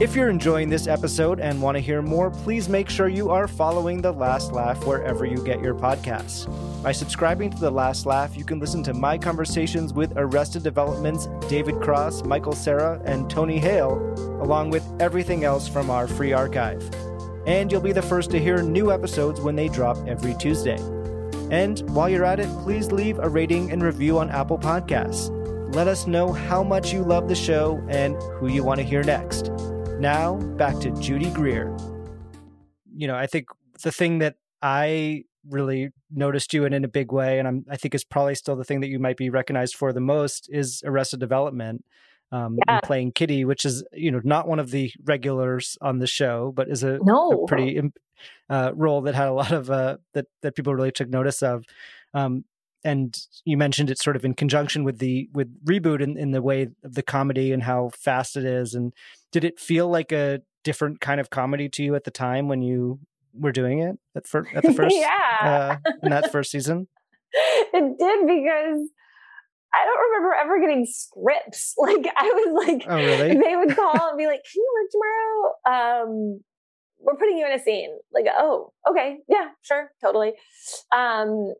[0.00, 3.46] If you're enjoying this episode and want to hear more, please make sure you are
[3.46, 6.46] following The Last Laugh wherever you get your podcasts.
[6.82, 11.28] By subscribing to The Last Laugh, you can listen to my conversations with Arrested Development's
[11.50, 13.98] David Cross, Michael Cera, and Tony Hale,
[14.42, 16.82] along with everything else from our free archive.
[17.46, 20.78] And you'll be the first to hear new episodes when they drop every Tuesday.
[21.50, 25.28] And while you're at it, please leave a rating and review on Apple Podcasts.
[25.74, 29.02] Let us know how much you love the show and who you want to hear
[29.02, 29.50] next.
[30.00, 31.76] Now, back to Judy Greer.
[32.96, 33.48] You know, I think
[33.82, 37.76] the thing that I really noticed you in in a big way, and I'm, I
[37.76, 40.82] think is probably still the thing that you might be recognized for the most is
[40.86, 41.84] Arrested Development.
[42.32, 42.74] Um, Yeah.
[42.76, 46.50] and playing Kitty, which is you know not one of the regulars on the show,
[46.54, 47.42] but is a, No.
[47.44, 47.80] a pretty
[48.48, 51.64] uh, role that had a lot of uh, that that people really took notice of.
[52.14, 52.44] Um,
[52.84, 56.40] and you mentioned it sort of in conjunction with the with reboot in, in the
[56.40, 58.74] way of the comedy and how fast it is.
[58.74, 58.94] And
[59.32, 62.62] did it feel like a different kind of comedy to you at the time when
[62.62, 62.98] you
[63.32, 65.78] were doing it at, fir- at the first Yeah.
[65.84, 66.88] uh, in that first season?
[67.32, 68.88] it did because
[69.72, 71.74] I don't remember ever getting scripts.
[71.78, 73.36] Like I was like, Oh, really?
[73.36, 74.90] they would call and be like, "Can you work
[75.70, 76.02] tomorrow?
[76.04, 76.40] Um,
[76.98, 80.32] we're putting you in a scene." Like, oh, okay, yeah, sure, totally.
[80.94, 81.54] Um,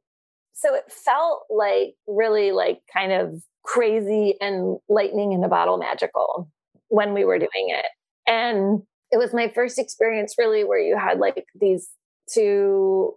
[0.54, 6.50] so it felt like really like kind of crazy and lightning in a bottle magical
[6.90, 7.86] when we were doing it,
[8.28, 11.88] and it was my first experience really where you had like these
[12.32, 13.14] two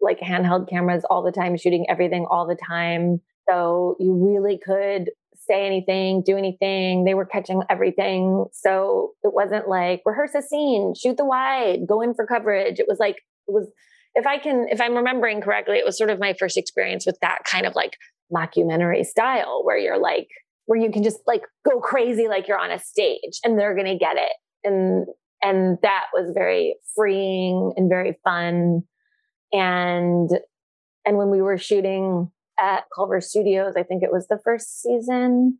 [0.00, 3.20] like handheld cameras all the time, shooting everything all the time.
[3.48, 7.04] So you really could say anything, do anything.
[7.04, 8.46] They were catching everything.
[8.52, 12.80] So it wasn't like rehearse a scene, shoot the wide, go in for coverage.
[12.80, 13.68] It was like, it was,
[14.14, 17.18] if I can, if I'm remembering correctly, it was sort of my first experience with
[17.20, 17.96] that kind of like
[18.34, 20.28] mockumentary style where you're like,
[20.66, 23.86] where you can just like go crazy like you're on a stage and they're going
[23.86, 24.32] to get it.
[24.64, 25.06] And,
[25.42, 28.82] and that was very freeing and very fun
[29.52, 30.30] and
[31.04, 35.58] and when we were shooting at Culver Studios, I think it was the first season,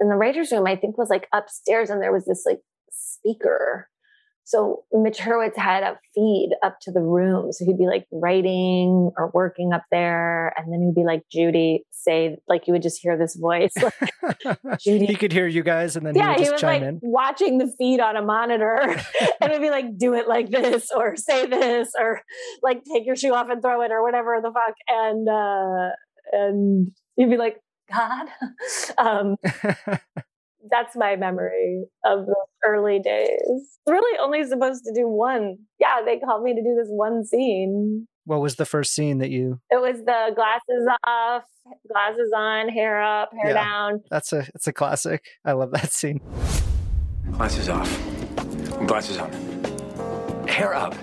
[0.00, 2.60] in the writers' room, I think was like upstairs, and there was this like
[2.90, 3.88] speaker.
[4.44, 9.10] So Mitch Hurwitz had a feed up to the room, so he'd be like writing
[9.16, 13.00] or working up there, and then he'd be like, "Judy, say," like you would just
[13.00, 13.72] hear this voice.
[13.80, 16.88] Like, Judy, he could hear you guys, and then yeah, he he was chime like
[16.88, 17.00] in.
[17.02, 18.80] watching the feed on a monitor
[19.40, 22.22] and would be like, do it like this or say this or
[22.62, 24.74] like take your shoe off and throw it or whatever the fuck.
[24.88, 25.90] And uh
[26.32, 27.58] and you'd be like,
[27.90, 28.28] God.
[28.98, 29.36] um
[30.70, 32.34] that's my memory of those
[32.66, 33.78] early days.
[33.86, 35.56] Really only supposed to do one.
[35.80, 38.06] Yeah, they called me to do this one scene.
[38.24, 39.58] What was the first scene that you?
[39.70, 41.42] It was the glasses off,
[41.90, 43.64] glasses on, hair up, hair Yeah.
[43.64, 44.00] down.
[44.10, 45.24] That's a it's a classic.
[45.44, 46.20] I love that scene.
[47.32, 47.90] Glasses off.
[48.86, 50.46] Glasses on.
[50.46, 50.94] Hair up.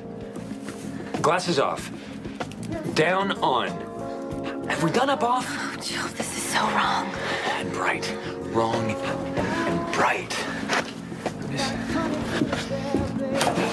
[1.22, 1.92] Glasses off.
[2.94, 3.68] Down on.
[4.70, 5.46] Have we done up off?
[5.50, 7.08] Oh, Joe, this is so wrong.
[7.48, 8.16] And bright.
[8.54, 9.48] Wrong and
[10.00, 10.30] bright.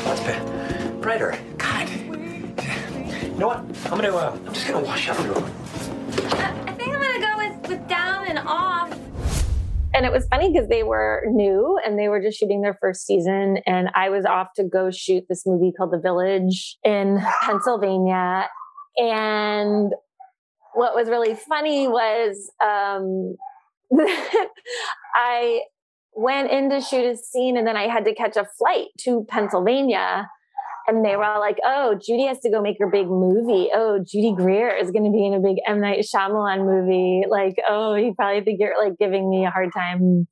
[0.05, 1.39] That's bit brighter.
[1.57, 1.89] God.
[1.89, 3.59] You know what?
[3.59, 4.09] I'm gonna.
[4.09, 5.55] Uh, I'm just gonna wash up real quick.
[6.35, 8.91] I think I'm gonna go with, with down and off.
[9.95, 13.07] and it was funny because they were new and they were just shooting their first
[13.07, 18.49] season and i was off to go shoot this movie called the village in pennsylvania
[18.99, 19.93] and
[20.75, 23.37] what was really funny was um,
[25.15, 25.63] i
[26.17, 29.25] went in to shoot a scene and then i had to catch a flight to
[29.29, 30.29] pennsylvania
[30.89, 33.71] and they were all like, "Oh, Judy has to go make her big movie.
[33.75, 37.25] Oh, Judy Greer is going to be in a big M Night Shyamalan movie.
[37.29, 40.29] Like, oh, you probably think you're like giving me a hard time.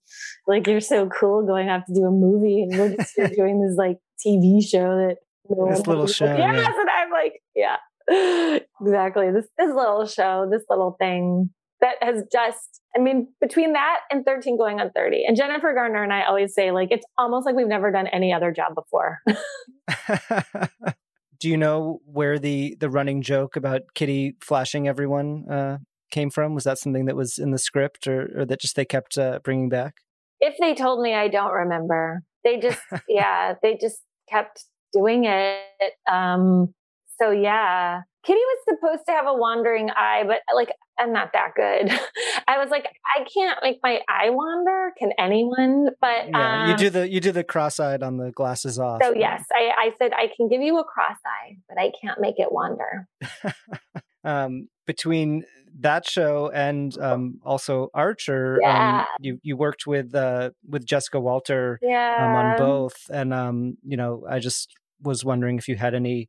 [0.47, 3.77] Like, you're so cool going off to do a movie, and we're just doing this
[3.77, 5.17] like TV show that
[5.51, 6.81] no This little knows." show, Yes, yeah.
[6.81, 9.33] and I'm like, yeah, exactly.
[9.33, 11.51] This this little show, this little thing
[11.85, 12.81] that has just.
[12.97, 16.55] I mean, between that and 13 going on 30, and Jennifer Garner and I always
[16.55, 19.21] say, like, it's almost like we've never done any other job before.
[21.41, 25.79] Do you know where the the running joke about Kitty flashing everyone uh,
[26.11, 26.55] came from?
[26.55, 29.41] Was that something that was in the script, or, or that just they kept uh,
[29.43, 29.95] bringing back?
[30.45, 35.93] if they told me i don't remember they just yeah they just kept doing it
[36.11, 36.73] um
[37.21, 41.51] so yeah kitty was supposed to have a wandering eye but like i'm not that
[41.55, 41.91] good
[42.49, 46.77] i was like i can't make my eye wander can anyone but Yeah, you um,
[46.77, 49.01] do the you do the cross-eyed on the glasses off.
[49.03, 52.21] so yes I, I said i can give you a cross eye but i can't
[52.21, 53.09] make it wander
[54.25, 55.45] um, between
[55.81, 59.01] that show and um, also Archer, Yeah.
[59.01, 62.25] um, you you worked with uh, with Jessica Walter um, Yeah.
[62.27, 66.29] on both, and um, you know I just was wondering if you had any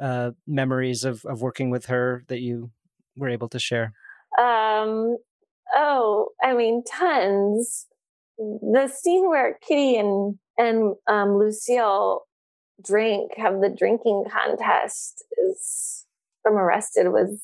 [0.00, 2.70] uh, memories of of working with her that you
[3.16, 3.92] were able to share.
[4.38, 5.16] Um,
[5.74, 7.86] oh, I mean, tons.
[8.38, 12.22] The scene where Kitty and and um, Lucille
[12.84, 16.06] drink, have the drinking contest, is
[16.42, 17.40] from Arrested was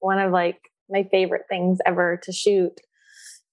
[0.00, 0.58] one of like
[0.88, 2.80] my favorite things ever to shoot.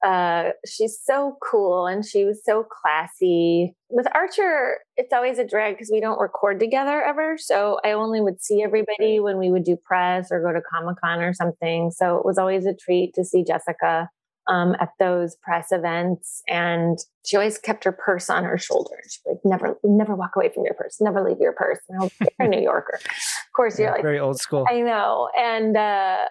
[0.04, 3.76] Uh, she's so cool and she was so classy.
[3.90, 7.38] With Archer, it's always a drag because we don't record together ever.
[7.38, 10.98] So I only would see everybody when we would do press or go to Comic
[11.04, 11.92] Con or something.
[11.92, 14.10] So it was always a treat to see Jessica
[14.48, 16.44] um, at those press events.
[16.48, 18.96] And she always kept her purse on her shoulder.
[19.10, 20.98] She'd like, never, never walk away from your purse.
[21.02, 21.80] Never leave your purse.
[21.90, 23.00] And I was a New Yorker.
[23.04, 24.66] Of course, Yeah, you're like, very old school.
[24.70, 25.30] I know.
[25.38, 26.26] And uh,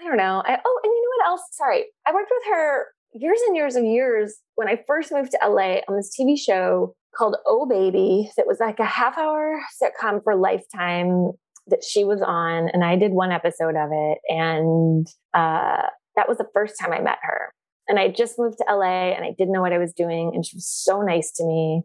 [0.00, 0.42] I don't know.
[0.44, 1.42] I, oh, and you know what else?
[1.52, 1.84] Sorry.
[2.06, 5.78] I worked with her years and years and years when I first moved to LA
[5.88, 10.34] on this TV show called Oh Baby that was like a half hour sitcom for
[10.34, 11.30] Lifetime
[11.68, 12.68] that she was on.
[12.72, 14.18] And I did one episode of it.
[14.28, 15.82] And uh,
[16.16, 17.52] that was the first time I met her.
[17.88, 20.32] And I just moved to LA and I didn't know what I was doing.
[20.34, 21.82] And she was so nice to me.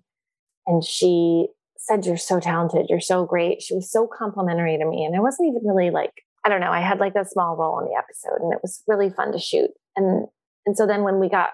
[0.65, 1.47] And she
[1.77, 2.87] said, You're so talented.
[2.89, 3.61] You're so great.
[3.61, 5.05] She was so complimentary to me.
[5.05, 6.11] And I wasn't even really like,
[6.45, 8.83] I don't know, I had like a small role in the episode and it was
[8.87, 9.71] really fun to shoot.
[9.95, 10.27] And
[10.65, 11.49] and so then when we got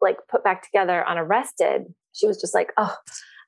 [0.00, 2.96] like put back together on Arrested, she was just like, oh,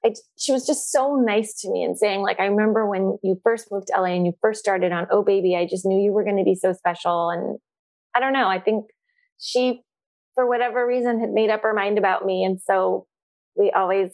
[0.04, 3.40] I, she was just so nice to me and saying like, I remember when you
[3.44, 6.12] first moved to LA and you first started on Oh Baby, I just knew you
[6.12, 7.30] were going to be so special.
[7.30, 7.58] And
[8.14, 8.86] I don't know, I think
[9.38, 9.82] she,
[10.34, 12.44] for whatever reason, had made up her mind about me.
[12.44, 13.06] And so
[13.56, 14.12] we always,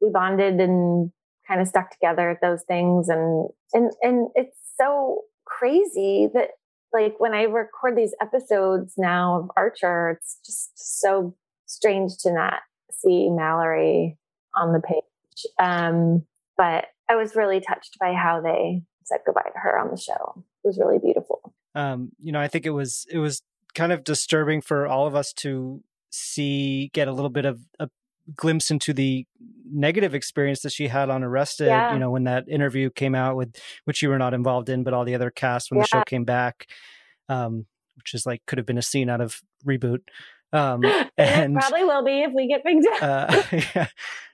[0.00, 1.12] we bonded and
[1.46, 3.08] kind of stuck together at those things.
[3.08, 6.50] And, and, and it's so crazy that
[6.92, 11.34] like when I record these episodes now of Archer, it's just so
[11.66, 14.16] strange to not see Mallory
[14.54, 15.46] on the page.
[15.58, 16.24] Um,
[16.56, 20.44] but I was really touched by how they said goodbye to her on the show.
[20.64, 21.54] It was really beautiful.
[21.74, 23.42] Um, you know, I think it was it was
[23.74, 27.88] kind of disturbing for all of us to see get a little bit of a
[28.34, 29.26] glimpse into the
[29.70, 31.66] negative experience that she had on Arrested.
[31.66, 31.92] Yeah.
[31.92, 33.54] You know, when that interview came out with
[33.84, 36.24] which you were not involved in, but all the other cast when the show came
[36.24, 36.66] back,
[37.28, 37.66] um,
[37.96, 40.00] which is like could have been a scene out of reboot.
[40.52, 40.82] Um,
[41.18, 43.02] And probably will be if we get picked up.
[43.02, 43.42] uh,
[43.74, 43.88] yeah.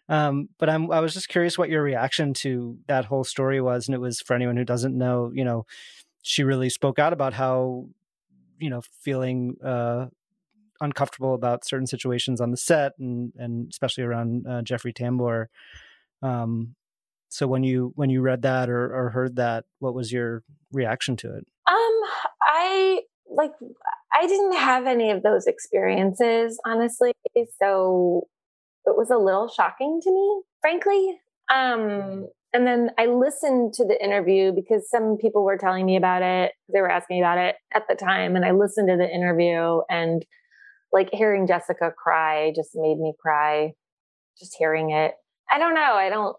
[0.08, 3.86] Um, but I'm I was just curious what your reaction to that whole story was,
[3.86, 5.64] and it was for anyone who doesn't know, you know,
[6.22, 7.86] she really spoke out about how,
[8.58, 10.06] you know, feeling uh,
[10.82, 15.46] uncomfortable about certain situations on the set, and and especially around uh, Jeffrey Tambor.
[16.22, 16.74] Um,
[17.28, 21.16] so when you when you read that or, or heard that, what was your reaction
[21.16, 21.46] to it?
[21.66, 22.00] Um,
[22.42, 23.52] I like
[24.12, 27.12] I didn't have any of those experiences, honestly.
[27.62, 28.26] So
[28.84, 31.20] it was a little shocking to me, frankly.
[31.52, 36.22] Um, and then I listened to the interview because some people were telling me about
[36.22, 36.52] it.
[36.70, 39.80] They were asking me about it at the time, and I listened to the interview
[39.88, 40.24] and
[40.92, 43.72] like hearing Jessica cry just made me cry.
[44.38, 45.12] Just hearing it.
[45.50, 45.94] I don't know.
[45.94, 46.36] I don't.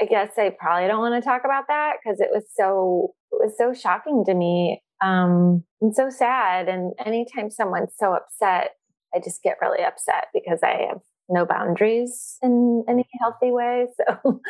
[0.00, 3.40] I guess I probably don't want to talk about that because it was so it
[3.40, 6.68] was so shocking to me um, and so sad.
[6.68, 8.70] And anytime someone's so upset,
[9.14, 13.86] I just get really upset because I have no boundaries in any healthy way.
[13.96, 14.40] So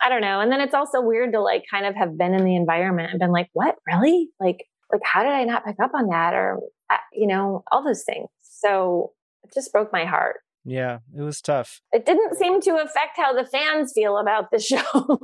[0.00, 0.40] I don't know.
[0.40, 3.20] And then it's also weird to like kind of have been in the environment and
[3.20, 4.28] been like, what really?
[4.40, 6.34] Like, like how did I not pick up on that?
[6.34, 6.58] Or
[6.90, 8.28] uh, you know, all those things.
[8.64, 9.12] So
[9.44, 10.36] it just broke my heart.
[10.64, 11.80] Yeah, it was tough.
[11.92, 14.82] It didn't seem to affect how the fans feel about the show.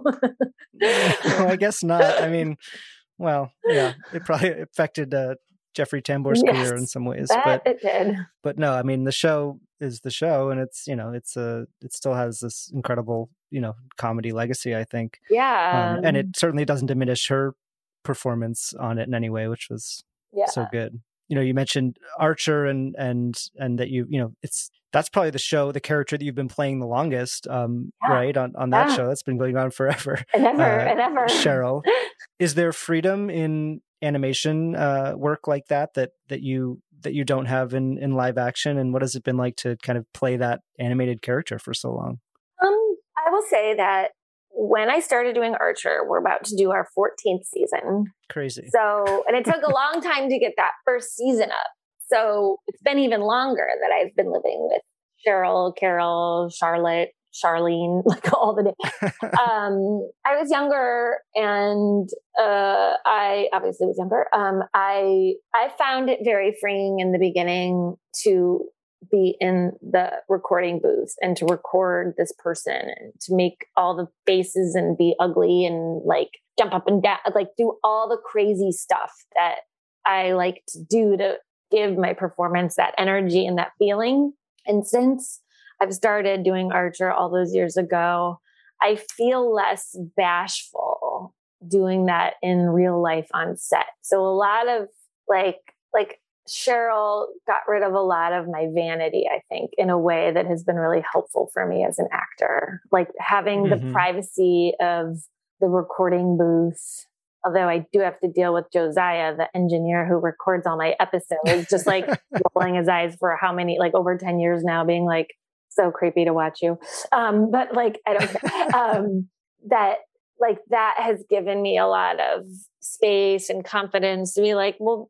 [0.80, 2.03] well, I guess not.
[2.22, 2.57] I mean,
[3.18, 5.36] well, yeah, it probably affected uh,
[5.74, 8.16] Jeffrey Tambor's career in some ways, but it did.
[8.43, 11.66] but no, I mean the show is the show, and it's you know it's a
[11.82, 15.20] it still has this incredible you know comedy legacy, I think.
[15.30, 15.97] Yeah.
[15.99, 17.55] um, and it um, certainly doesn't diminish her
[18.03, 20.47] performance on it in any way, which was Yeah.
[20.47, 21.01] so good.
[21.29, 25.31] You know, you mentioned Archer and and and that you you know it's that's probably
[25.31, 28.14] the show the character that you've been playing the longest, um, Yeah.
[28.14, 28.97] right on on that Yeah.
[28.97, 30.18] show that's been going on forever.
[30.35, 31.26] And ever, Uh, and ever.
[31.26, 31.83] Cheryl,
[32.39, 37.47] is there freedom in animation uh, work like that that that you that you don't
[37.47, 38.79] have in in live action?
[38.79, 41.93] And what has it been like to kind of play that animated character for so
[41.93, 42.20] long?
[42.64, 44.12] Um, I will say that
[44.61, 48.06] when I started doing Archer, we're about to do our 14th season.
[48.28, 48.68] Crazy.
[48.70, 51.70] So, and it took a long time to get that first season up.
[52.12, 54.82] So it's been even longer that I've been living with
[55.24, 59.14] Cheryl, Carol, Charlotte, Charlene, like all the names.
[59.22, 64.26] um, I was younger, and uh, I obviously was younger.
[64.34, 67.94] Um, I I found it very freeing in the beginning
[68.24, 68.64] to
[69.11, 74.09] be in the recording booth and to record this person and to make all the
[74.26, 78.72] faces and be ugly and like jump up and down, like do all the crazy
[78.72, 79.61] stuff that
[80.05, 81.36] I like to do to
[81.70, 84.32] give my performance that energy and that feeling.
[84.66, 85.40] And since
[85.80, 88.40] I've started doing Archer all those years ago,
[88.82, 91.34] I feel less bashful
[91.66, 93.86] doing that in real life on set.
[94.03, 94.88] So a lot of
[95.28, 95.59] like
[95.92, 100.32] like Cheryl got rid of a lot of my vanity, I think, in a way
[100.32, 102.80] that has been really helpful for me as an actor.
[102.90, 103.70] Like having Mhm.
[103.70, 105.18] the privacy of
[105.61, 107.07] the recording booth.
[107.44, 111.68] Although I do have to deal with Josiah, the engineer who records all my episodes,
[111.70, 112.07] just like
[112.55, 115.34] rolling his eyes for how many, like over 10 years now, being like,
[115.70, 116.78] so creepy to watch you.
[117.12, 118.74] Um, but like, I don't care.
[118.74, 119.28] um,
[119.68, 119.99] that
[120.40, 122.44] like that has given me a lot of
[122.80, 125.09] space and confidence to be like, well,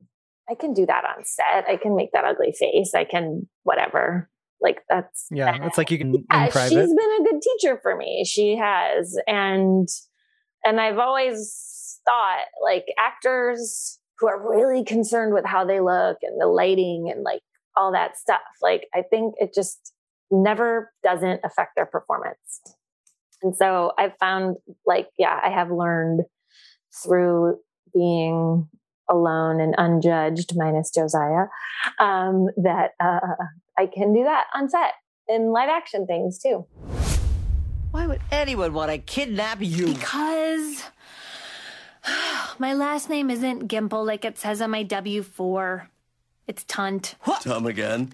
[0.50, 1.68] I can do that on set.
[1.68, 2.92] I can make that ugly face.
[2.94, 4.30] I can whatever.
[4.60, 6.70] Like that's Yeah, it's like you can yeah, in private.
[6.70, 8.24] she's been a good teacher for me.
[8.26, 9.88] She has, and
[10.64, 16.40] and I've always thought like actors who are really concerned with how they look and
[16.40, 17.42] the lighting and like
[17.76, 18.40] all that stuff.
[18.60, 19.92] Like I think it just
[20.30, 22.60] never doesn't affect their performance.
[23.42, 26.22] And so I've found like yeah, I have learned
[27.04, 27.58] through
[27.94, 28.68] being
[29.10, 31.46] alone and unjudged, minus Josiah,
[31.98, 33.20] um, that uh,
[33.78, 34.92] I can do that on set
[35.28, 36.66] in live action things too.
[37.90, 39.94] Why would anyone want to kidnap you?
[39.94, 40.84] Because
[42.58, 45.88] my last name isn't Gimple like it says on my W 4.
[46.46, 47.14] It's Tunt.
[47.42, 48.12] Come again?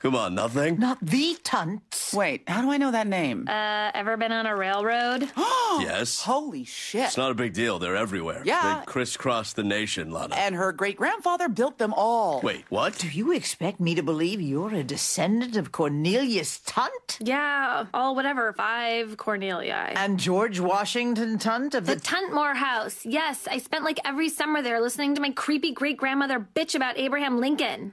[0.00, 0.78] Come on, nothing?
[0.78, 2.10] Not the tunt.
[2.14, 3.48] Wait, how do I know that name?
[3.48, 5.28] Uh, ever been on a railroad?
[5.70, 5.80] Oh!
[5.82, 6.22] Yes.
[6.22, 7.04] Holy shit.
[7.04, 7.78] It's not a big deal.
[7.78, 8.40] They're everywhere.
[8.44, 8.78] Yeah.
[8.80, 10.34] They crisscross the nation, Lana.
[10.34, 12.40] And her great grandfather built them all.
[12.40, 12.96] Wait, what?
[12.98, 17.18] Do you expect me to believe you're a descendant of Cornelius Tunt?
[17.20, 19.92] Yeah, all whatever, five Cornelia.
[19.94, 22.00] And George Washington Tunt of The the.
[22.00, 23.04] Tuntmore house.
[23.04, 26.98] Yes, I spent like every summer there listening to my creepy great grandmother bitch about
[26.98, 27.92] Abraham Lincoln.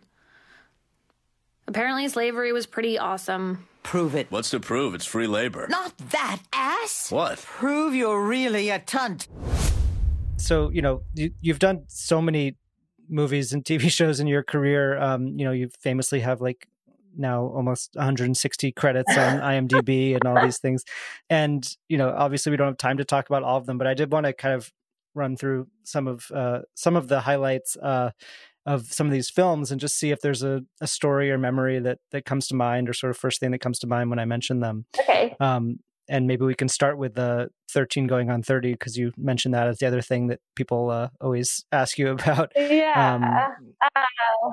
[1.68, 3.68] Apparently, slavery was pretty awesome.
[3.84, 4.28] Prove it.
[4.30, 4.94] What's to prove?
[4.96, 5.68] It's free labor.
[5.70, 7.12] Not that ass.
[7.12, 7.40] What?
[7.40, 9.28] Prove you're really a tunt.
[10.38, 12.56] so you know you, you've done so many
[13.08, 16.68] movies and tv shows in your career um you know you famously have like
[17.16, 20.84] now almost 160 credits on imdb and all these things
[21.30, 23.88] and you know obviously we don't have time to talk about all of them but
[23.88, 24.74] i did want to kind of
[25.14, 28.10] run through some of uh some of the highlights uh
[28.66, 31.80] of some of these films and just see if there's a, a story or memory
[31.80, 34.20] that that comes to mind or sort of first thing that comes to mind when
[34.20, 35.36] i mention them Okay.
[35.40, 39.54] um, and maybe we can start with the 13 going on 30 because you mentioned
[39.56, 42.52] that as the other thing that people uh, always ask you about.
[42.56, 43.16] Yeah.
[43.16, 44.02] Um, Uh,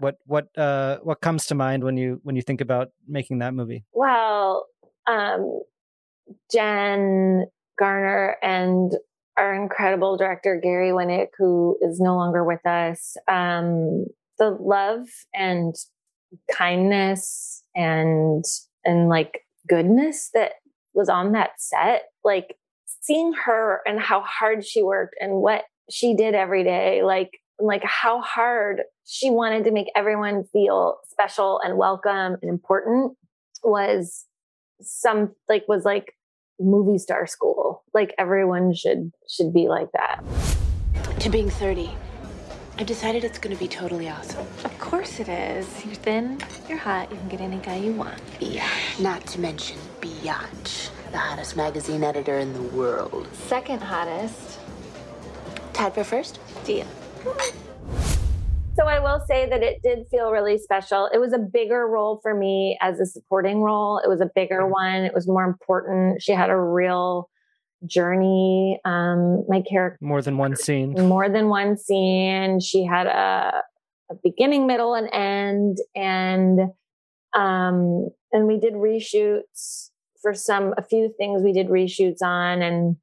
[0.01, 3.53] what what uh, what comes to mind when you when you think about making that
[3.53, 3.85] movie?
[3.93, 4.65] well,
[5.07, 5.61] um,
[6.51, 7.45] Jen
[7.79, 8.97] Garner and
[9.37, 14.07] our incredible director Gary Winick, who is no longer with us, um,
[14.39, 15.75] the love and
[16.51, 18.45] kindness and
[18.85, 20.53] and like goodness that
[20.95, 22.57] was on that set, like
[22.87, 27.85] seeing her and how hard she worked and what she did every day, like like
[27.85, 33.17] how hard she wanted to make everyone feel special and welcome and important
[33.63, 34.27] was
[34.81, 36.15] some like was like
[36.65, 40.23] movie star school like everyone should should be like that
[41.21, 41.89] To being 30,
[42.79, 44.45] I've decided it's going to be totally awesome.
[44.65, 45.85] Of course it is.
[45.85, 48.21] You're thin, you're hot, you can get any guy you want.
[48.41, 53.29] Yeah, not to mention Biatch, the hottest magazine editor in the world.
[53.35, 54.59] Second hottest.
[55.73, 56.41] Tied for first?
[56.65, 56.87] Deal.
[58.75, 61.09] So i will say that it did feel really special.
[61.13, 63.99] It was a bigger role for me as a supporting role.
[63.99, 65.03] It was a bigger one.
[65.05, 66.23] It was more important.
[66.23, 67.29] She had a real
[67.85, 70.93] journey um my character More than one scene.
[71.09, 72.61] more than one scene.
[72.61, 73.63] She had a,
[74.11, 76.61] a beginning, middle, and end, and
[77.35, 82.97] um, and we did reshoots for some a few things we did reshoots on, and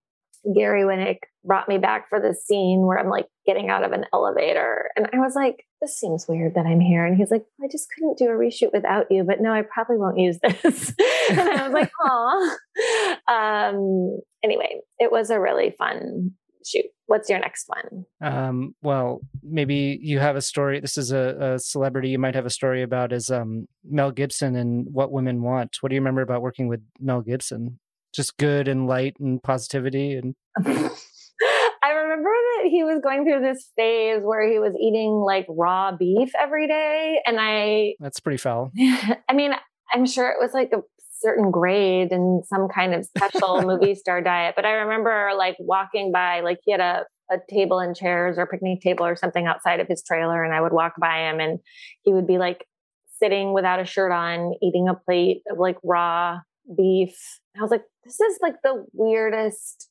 [0.55, 4.05] Gary Winick brought me back for the scene where I'm like getting out of an
[4.13, 7.67] elevator, and I was like, "This seems weird that I'm here," and he's like, "I
[7.71, 10.93] just couldn't do a reshoot without you, but no, I probably won't use this,"
[11.29, 12.57] and I was like, "Aw."
[13.27, 16.31] Um, anyway, it was a really fun
[16.65, 16.85] shoot.
[17.07, 18.05] What's your next one?
[18.21, 20.79] Um, well, maybe you have a story.
[20.79, 24.55] This is a, a celebrity you might have a story about is um, Mel Gibson
[24.55, 25.77] and What Women Want.
[25.81, 27.79] What do you remember about working with Mel Gibson?
[28.13, 30.35] Just good and light and positivity and
[31.81, 35.95] I remember that he was going through this phase where he was eating like raw
[35.95, 37.19] beef every day.
[37.25, 38.71] And I, that's pretty foul.
[38.79, 39.53] I mean,
[39.93, 40.81] I'm sure it was like a
[41.19, 44.55] certain grade and some kind of special movie star diet.
[44.55, 48.45] But I remember like walking by, like he had a, a table and chairs or
[48.45, 50.43] picnic table or something outside of his trailer.
[50.43, 51.59] And I would walk by him and
[52.03, 52.65] he would be like
[53.21, 56.39] sitting without a shirt on, eating a plate of like raw
[56.75, 57.17] beef.
[57.59, 59.89] I was like, this is like the weirdest.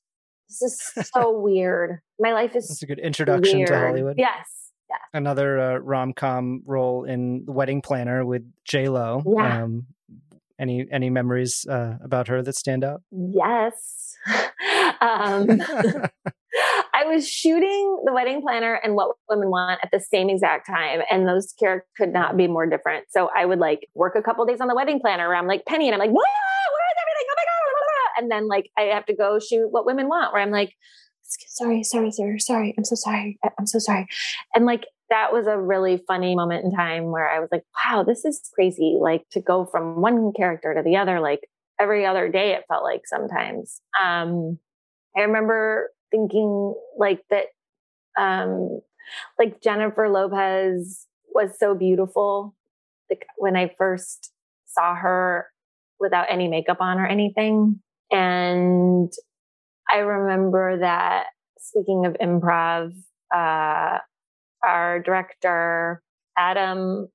[0.49, 2.01] This is so weird.
[2.19, 3.79] My life is That's a good introduction to.
[3.79, 4.17] Hollywood.
[4.19, 5.01] Yes, yes.
[5.13, 9.23] Another uh, rom com role in The Wedding Planner with J Lo.
[9.27, 9.65] Yeah.
[9.65, 9.87] Um,
[10.59, 13.03] any any memories uh, about her that stand out?
[13.11, 14.17] Yes.
[15.01, 15.47] um,
[16.95, 21.01] I was shooting the wedding planner and what women want at the same exact time.
[21.11, 23.07] And those characters could not be more different.
[23.11, 25.65] So I would like work a couple days on the wedding planner where I'm like
[25.67, 26.27] Penny and I'm like, what?
[26.27, 27.27] Where is everything?
[27.31, 27.59] Oh my God.
[27.63, 30.43] blah, blah, blah." And then like I have to go shoot what women want where
[30.43, 30.75] I'm like,
[31.23, 32.75] sorry, sorry, sorry, sorry.
[32.77, 33.39] I'm so sorry.
[33.59, 34.07] I'm so sorry.
[34.55, 38.03] And like that was a really funny moment in time where I was like, wow,
[38.03, 38.97] this is crazy.
[39.01, 41.49] Like to go from one character to the other, like
[41.81, 43.81] every other day, it felt like sometimes.
[44.03, 44.59] Um,
[45.17, 47.47] I remember thinking like that,
[48.19, 48.81] um,
[49.39, 52.55] like Jennifer Lopez was so beautiful.
[53.09, 54.33] Like when I first
[54.67, 55.47] saw her
[55.99, 57.81] without any makeup on or anything.
[58.11, 59.13] And
[59.89, 61.27] I remember that
[61.59, 62.93] speaking of improv,
[63.35, 63.99] uh,
[64.65, 66.03] our director,
[66.37, 67.09] Adam,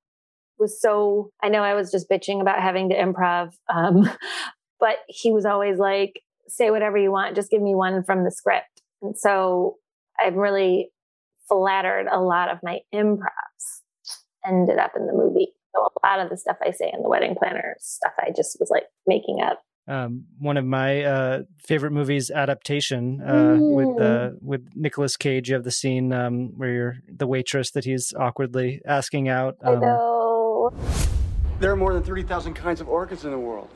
[0.60, 4.10] was so, I know I was just bitching about having to improv, um,
[4.80, 8.32] but he was always like, say whatever you want, just give me one from the
[8.32, 8.82] script.
[9.02, 9.78] And so
[10.20, 10.92] I'm really
[11.48, 13.82] flattered a lot of my improvs
[14.46, 15.54] ended up in the movie.
[15.76, 18.58] So a lot of the stuff I say in the wedding planner stuff I just
[18.60, 19.62] was like making up.
[19.88, 25.50] Um, one of my uh, favorite movies adaptation uh, with uh, with Nicolas Cage.
[25.50, 29.58] You have the scene um, where you're the waitress that he's awkwardly asking out.
[29.62, 30.74] I Um, know.
[31.60, 33.70] There are more than 30,000 kinds of orchids in the world.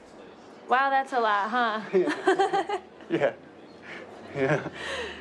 [0.70, 2.78] Wow, that's a lot, huh?
[3.10, 3.32] Yeah.
[4.36, 4.68] Yeah.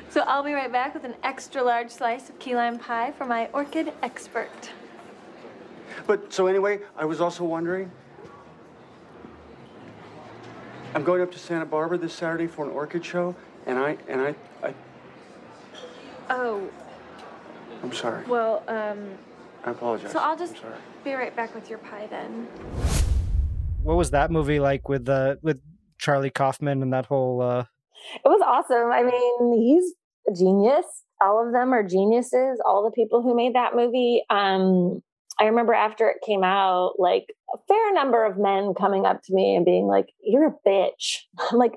[0.09, 3.25] so I'll be right back with an extra large slice of key lime pie for
[3.25, 4.71] my orchid expert.
[6.05, 7.89] But so anyway, I was also wondering.
[10.95, 13.35] I'm going up to Santa Barbara this Saturday for an orchid show,
[13.65, 14.73] and I and I, I
[16.29, 16.69] Oh,
[17.83, 18.25] I'm sorry.
[18.25, 19.09] well, um,
[19.63, 20.11] I apologize.
[20.11, 20.55] so I'll just
[21.03, 22.47] be right back with your pie then.
[23.83, 25.59] what was that movie like with uh, with
[25.97, 27.41] Charlie Kaufman and that whole?
[27.41, 27.65] Uh,
[28.15, 28.91] It was awesome.
[28.91, 29.93] I mean, he's
[30.29, 30.85] a genius.
[31.21, 32.59] All of them are geniuses.
[32.65, 34.23] All the people who made that movie.
[34.29, 35.01] Um,
[35.39, 39.33] I remember after it came out, like a fair number of men coming up to
[39.33, 41.73] me and being like, "You're a bitch." I'm like,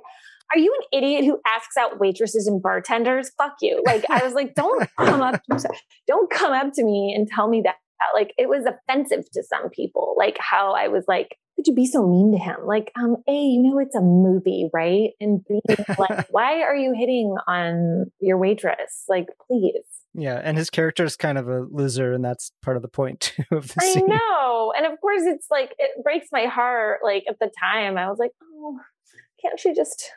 [0.55, 3.31] "Are you an idiot who asks out waitresses and bartenders?
[3.37, 5.43] Fuck you!" Like I was like, "Don't come up,
[6.07, 7.77] don't come up to me and tell me that."
[8.15, 10.15] Like it was offensive to some people.
[10.17, 13.33] Like how I was like, "Could you be so mean to him?" Like, um, a,
[13.33, 15.11] you know, it's a movie, right?
[15.21, 15.61] And b,
[15.99, 19.05] like, why are you hitting on your waitress?
[19.09, 19.85] Like, please.
[20.21, 23.21] Yeah, and his character is kind of a loser, and that's part of the point
[23.21, 24.07] too of the I scene.
[24.07, 24.73] know.
[24.77, 27.01] And of course, it's like, it breaks my heart.
[27.03, 28.79] Like at the time, I was like, oh,
[29.43, 30.11] can't she just,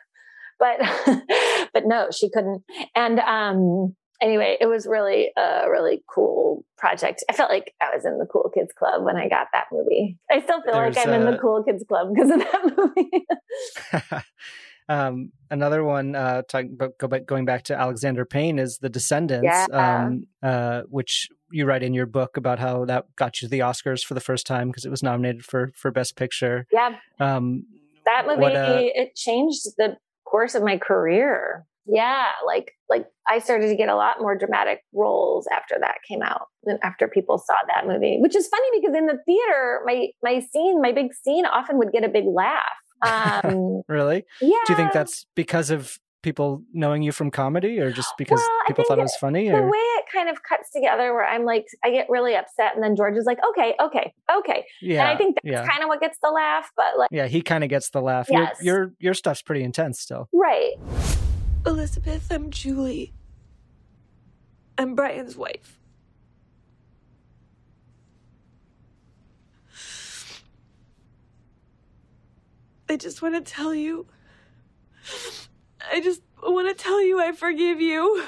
[0.58, 0.78] but,
[1.72, 2.62] but no, she couldn't.
[2.94, 7.24] And, um, anyway, it was really a really cool project.
[7.28, 10.18] I felt like I was in the Cool Kids Club when I got that movie.
[10.30, 13.26] I still feel like I'm in the Cool Kids Club because of that movie.
[14.88, 18.88] Um, another one, uh, talk, but go back, going back to Alexander Payne, is The
[18.90, 19.66] Descendants, Yeah.
[19.72, 24.02] um, uh, which you write in your book about how that got you the Oscars
[24.04, 26.66] for the first time because it was nominated for for Best Picture.
[26.72, 26.96] yeah.
[27.20, 27.64] Um,
[28.06, 33.38] that movie What, uh, it changed the course of my career yeah like like i
[33.38, 37.36] started to get a lot more dramatic roles after that came out and after people
[37.38, 41.12] saw that movie which is funny because in the theater my my scene my big
[41.14, 42.62] scene often would get a big laugh
[43.02, 44.24] um really?
[44.40, 48.38] yeah Do you think that's because of people knowing you from comedy, or just because
[48.40, 49.50] Well, people thought it think was funny?
[49.50, 52.74] the Or way it kind of cuts together where i'm like i get really upset
[52.74, 55.00] and then george is like okay okay okay Yeah.
[55.02, 55.66] and Yeah, i think that's yeah.
[55.66, 58.28] kind of what gets the laugh but like yeah, he kind of gets the laugh.
[58.30, 58.56] Yes.
[58.62, 60.28] Your, your your stuff's pretty intense still.
[60.32, 60.72] right
[61.66, 63.12] Elizabeth, I'm Julie.
[64.76, 65.78] I'm Brian's wife.
[72.88, 74.06] I just want to tell you.
[75.90, 78.24] I just want to tell you I forgive you.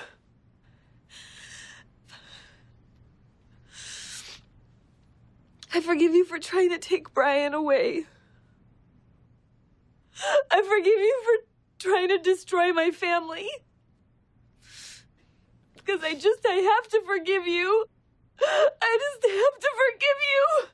[5.75, 8.07] I forgive you for trying to take Brian away.
[10.51, 13.47] I forgive you for trying to destroy my family.
[15.75, 17.87] Because I just, I have to forgive you.
[18.41, 20.67] I just have to forgive you.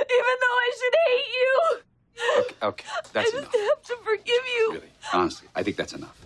[0.00, 1.82] Even though I should hate you.
[2.38, 3.52] Okay, okay, that's I enough.
[3.52, 4.82] just have to forgive you.
[5.12, 6.18] Honestly, I think that's enough.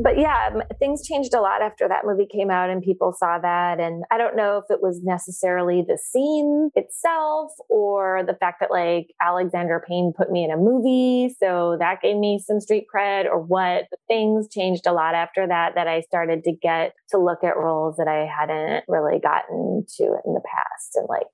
[0.00, 3.38] but yeah, um, things changed a lot after that movie came out and people saw
[3.40, 3.80] that.
[3.80, 8.70] And I don't know if it was necessarily the scene itself or the fact that
[8.70, 11.34] like Alexander Payne put me in a movie.
[11.42, 13.86] So that gave me some street cred or what.
[13.90, 17.56] But things changed a lot after that, that I started to get to look at
[17.56, 21.26] roles that I hadn't really gotten to in the past and like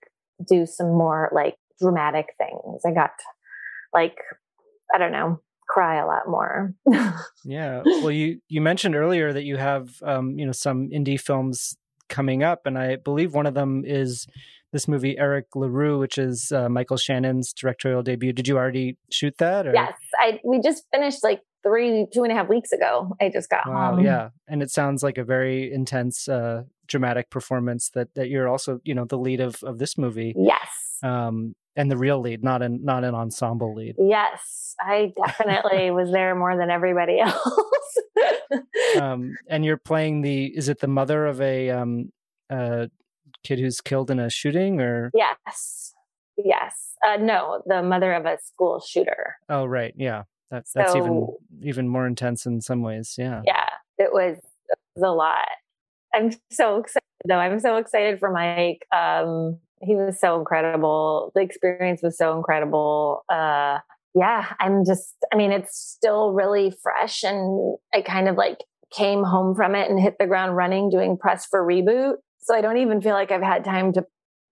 [0.49, 2.83] do some more like dramatic things.
[2.87, 3.11] I got
[3.95, 4.17] like,
[4.95, 6.75] I don't know, cry a lot more.
[7.47, 7.83] Yeah.
[7.85, 11.77] Well, you you mentioned earlier that you have um, you know some indie films
[12.09, 14.27] coming up, and I believe one of them is
[14.73, 18.33] this movie Eric LaRue, which is uh, Michael Shannon's directorial debut.
[18.33, 19.67] Did you already shoot that?
[19.67, 19.73] Or?
[19.75, 23.15] yes, I we just finished like three, two and a half weeks ago.
[23.21, 23.95] I just got Wow.
[23.97, 24.05] home.
[24.05, 27.91] Yeah, and it sounds like a very intense, uh, dramatic performance.
[27.91, 30.33] That that you're also you know the lead of of this movie.
[30.37, 30.69] Yes.
[31.05, 33.97] Um, and the real lead, not an not an ensemble lead.
[33.99, 37.99] Yes, I definitely was there more than everybody else.
[39.01, 42.13] um, and you're playing the is it the mother of a um,
[42.51, 42.87] uh,
[43.43, 45.93] kid who's killed in a shooting or yes,
[46.37, 46.95] yes.
[47.07, 49.37] Uh, no, the mother of a school shooter.
[49.49, 51.27] oh right yeah that, that's even
[51.63, 54.39] even more intense in some ways yeah Yeah, it was,
[54.69, 55.49] it was a lot.
[56.15, 57.39] I'm so excited though.
[57.39, 58.87] I'm so excited for Mike.
[58.95, 61.33] Um, he was so incredible.
[61.35, 63.25] The experience was so incredible.
[63.29, 63.79] Uh,
[64.15, 68.59] yeah, I'm just, I mean, it's still really fresh and I kind of like
[68.97, 72.15] came home from it and hit the ground running doing press for reboot.
[72.41, 74.05] So I don't even feel like I've had time to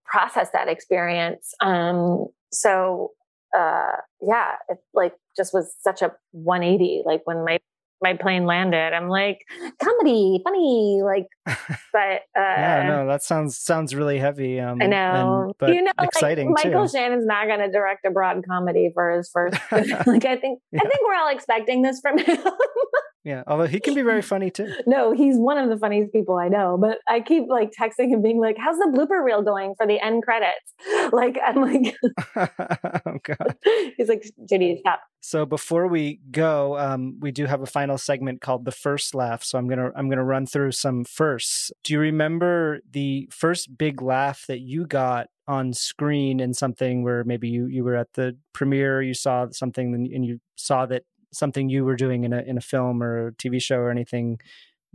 [0.05, 1.55] process that experience.
[1.61, 3.11] Um, so
[3.57, 7.03] uh, yeah, it like just was such a 180.
[7.05, 7.59] Like when my
[8.03, 9.39] my plane landed, I'm like
[9.81, 15.45] comedy, funny, like, but uh, yeah no that sounds sounds really heavy um I know.
[15.47, 18.45] and- but you know, exciting like, Michael too Shannon's not going to direct a broad
[18.49, 19.55] comedy for his first.
[19.73, 22.39] like, I think, I think we're all expecting this from him.
[23.25, 26.37] yeah although he can be very funny too no, he's one of the funniest people
[26.37, 26.77] I know.
[26.81, 30.01] But I keep like texting him, being like, "How's the blooper reel going for the
[30.01, 30.75] end credits?"
[31.13, 31.95] Like, I'm like,
[33.07, 33.57] oh god
[33.97, 38.41] he's like, "Judy, stop." So before we go, um, we do have a final segment
[38.41, 39.45] called the first laugh.
[39.45, 41.05] So I'm gonna I'm gonna run through some
[41.39, 47.25] Do you remember the first big laugh that you got on screen in something where
[47.25, 51.03] maybe you you were at the premiere, you saw something, and and you saw that
[51.33, 54.39] something you were doing in a in a film or a TV show or anything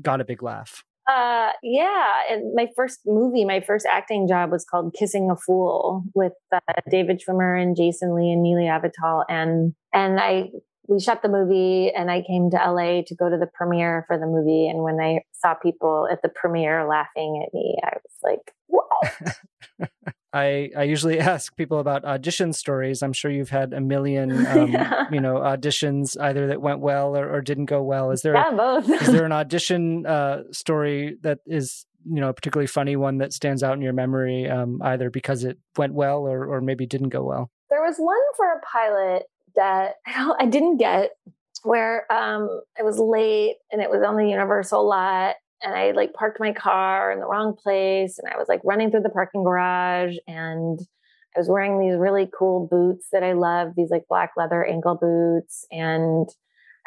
[0.02, 0.84] got a big laugh?
[1.08, 2.22] Uh, yeah.
[2.30, 6.60] And my first movie, my first acting job was called Kissing a Fool with uh,
[6.92, 9.24] David Schwimmer and Jason Lee and Mili Avital.
[9.30, 10.50] And, and I,
[10.88, 14.18] we shot the movie and I came to LA to go to the premiere for
[14.18, 14.68] the movie.
[14.68, 19.90] And when I saw people at the premiere laughing at me, I was like, what?
[20.34, 23.02] I, I usually ask people about audition stories.
[23.02, 25.06] I'm sure you've had a million, um, Yeah.
[25.12, 28.12] you know, auditions either that went well or, or didn't go well.
[28.12, 28.90] Is there Yeah, both.
[28.90, 33.34] is there an audition uh, story that is you know a particularly funny one that
[33.34, 37.10] stands out in your memory, um, either because it went well or or maybe didn't
[37.10, 37.52] go well?
[37.70, 39.24] There was one for a pilot
[39.58, 41.12] that I, I didn't get
[41.64, 46.14] where um, I was late and it was on the Universal lot and I like
[46.14, 49.44] parked my car in the wrong place and I was like running through the parking
[49.44, 50.80] garage and
[51.36, 54.96] I was wearing these really cool boots that I love, these like black leather ankle
[54.96, 56.30] boots and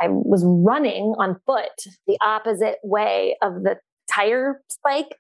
[0.01, 1.69] I was running on foot
[2.07, 3.79] the opposite way of the
[4.11, 5.15] tire spike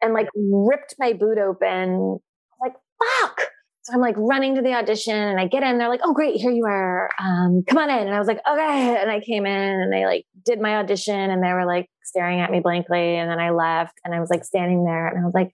[0.00, 2.18] and like ripped my boot open.
[2.60, 3.51] Like, fuck.
[3.84, 5.78] So I'm like running to the audition and I get in.
[5.78, 7.10] They're like, oh, great, here you are.
[7.18, 8.06] Um, come on in.
[8.06, 8.96] And I was like, okay.
[9.00, 12.40] And I came in and I like did my audition and they were like staring
[12.40, 13.16] at me blankly.
[13.16, 15.52] And then I left and I was like standing there and I was like,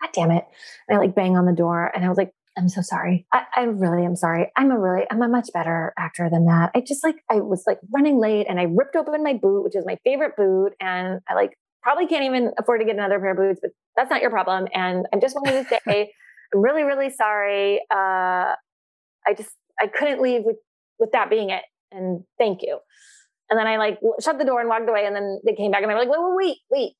[0.00, 0.44] God damn it.
[0.88, 3.24] And I like bang on the door and I was like, I'm so sorry.
[3.32, 4.50] I, I really am sorry.
[4.56, 6.72] I'm a really, I'm a much better actor than that.
[6.74, 9.76] I just like, I was like running late and I ripped open my boot, which
[9.76, 10.72] is my favorite boot.
[10.80, 14.10] And I like probably can't even afford to get another pair of boots, but that's
[14.10, 14.66] not your problem.
[14.74, 16.12] And I just wanted to say,
[16.54, 17.80] I'm really, really sorry.
[17.90, 18.54] Uh,
[19.26, 20.56] I just, I couldn't leave with,
[20.98, 21.62] with that being it.
[21.92, 22.78] And thank you.
[23.50, 25.06] And then I like shut the door and walked away.
[25.06, 26.92] And then they came back and they were like, wait, wait, wait, wait.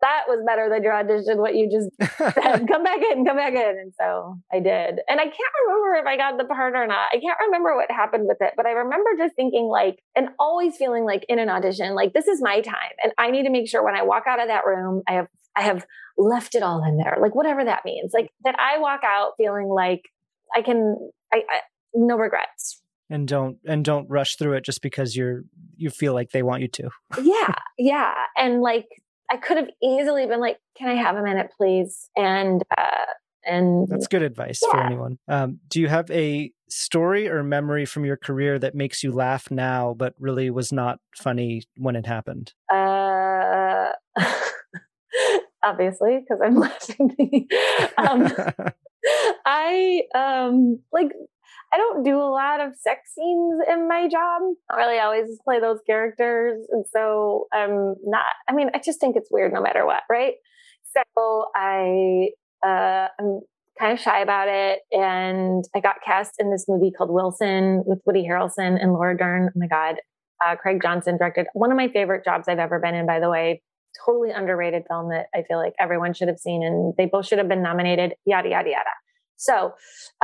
[0.00, 1.88] That was better than your audition, what you just
[2.18, 2.66] said.
[2.66, 3.78] come back in, come back in.
[3.78, 4.98] And so I did.
[5.06, 7.06] And I can't remember if I got the part or not.
[7.12, 10.76] I can't remember what happened with it, but I remember just thinking like, and always
[10.76, 12.98] feeling like in an audition, like this is my time.
[13.00, 15.28] And I need to make sure when I walk out of that room, I have,
[15.56, 15.84] I have
[16.16, 17.18] left it all in there.
[17.20, 20.02] Like whatever that means, like that I walk out feeling like
[20.54, 20.96] I can,
[21.32, 21.60] I, I
[21.94, 22.80] no regrets.
[23.10, 25.42] And don't and don't rush through it just because you're
[25.76, 26.90] you feel like they want you to.
[27.22, 28.14] yeah, yeah.
[28.38, 28.86] And like
[29.30, 33.04] I could have easily been like, "Can I have a minute, please?" And uh,
[33.44, 35.18] and That's good advice for anyone.
[35.28, 39.50] Um, do you have a story or memory from your career that makes you laugh
[39.50, 42.52] now, but really was not funny when it happened?
[42.72, 43.90] Uh,
[45.62, 47.48] obviously, because I'm laughing.
[47.98, 48.32] um,
[49.46, 51.10] I um like
[51.72, 54.42] I don't do a lot of sex scenes in my job.
[54.70, 58.24] I really always play those characters, and so I'm not.
[58.48, 60.34] I mean, I just think it's weird no matter what, right?
[60.94, 62.28] So I
[62.64, 63.40] uh, I'm
[63.78, 68.00] kind of shy about it, and I got cast in this movie called Wilson with
[68.04, 69.48] Woody Harrelson and Laura Dern.
[69.48, 69.96] Oh my god,
[70.44, 73.06] uh, Craig Johnson directed one of my favorite jobs I've ever been in.
[73.06, 73.62] By the way,
[74.04, 77.38] totally underrated film that I feel like everyone should have seen, and they both should
[77.38, 78.14] have been nominated.
[78.24, 78.90] Yada yada yada.
[79.42, 79.72] So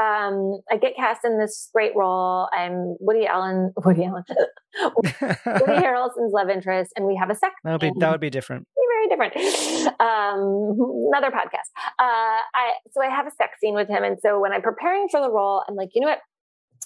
[0.00, 2.48] um, I get cast in this great role.
[2.52, 4.22] I'm Woody Allen, Woody Allen,
[4.96, 7.54] Woody Harrelson's love interest, and we have a sex.
[7.64, 8.66] That would be that would be different.
[8.94, 9.36] Very different.
[10.00, 10.76] Um,
[11.12, 11.68] another podcast.
[11.98, 15.08] Uh, I so I have a sex scene with him, and so when I'm preparing
[15.10, 16.20] for the role, I'm like, you know what?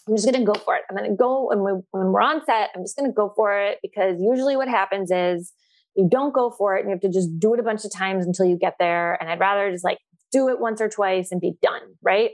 [0.08, 0.82] I'm just going to go for it.
[0.90, 3.56] I'm going to go and when we're on set, I'm just going to go for
[3.56, 5.52] it because usually what happens is
[5.94, 7.92] you don't go for it and you have to just do it a bunch of
[7.92, 9.16] times until you get there.
[9.20, 9.98] And I'd rather just like
[10.30, 12.30] do it once or twice and be done, right?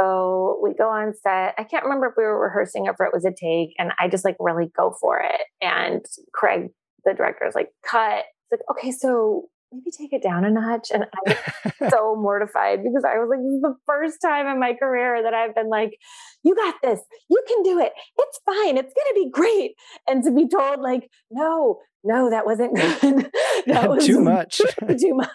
[0.00, 1.54] So we go on set.
[1.58, 4.08] I can't remember if we were rehearsing or if it was a take, and I
[4.08, 5.40] just like really go for it.
[5.60, 6.70] And Craig,
[7.04, 10.90] the director, is like, "Cut." It's like, okay, so maybe take it down a notch.
[10.92, 14.74] And I'm so mortified because I was like, this is the first time in my
[14.74, 15.98] career that I've been like,
[16.42, 19.72] you got this, you can do it, it's fine, it's gonna be great.
[20.06, 23.30] And to be told, like, no, no, that wasn't good.
[23.66, 24.58] that was too much.
[25.00, 25.28] too much.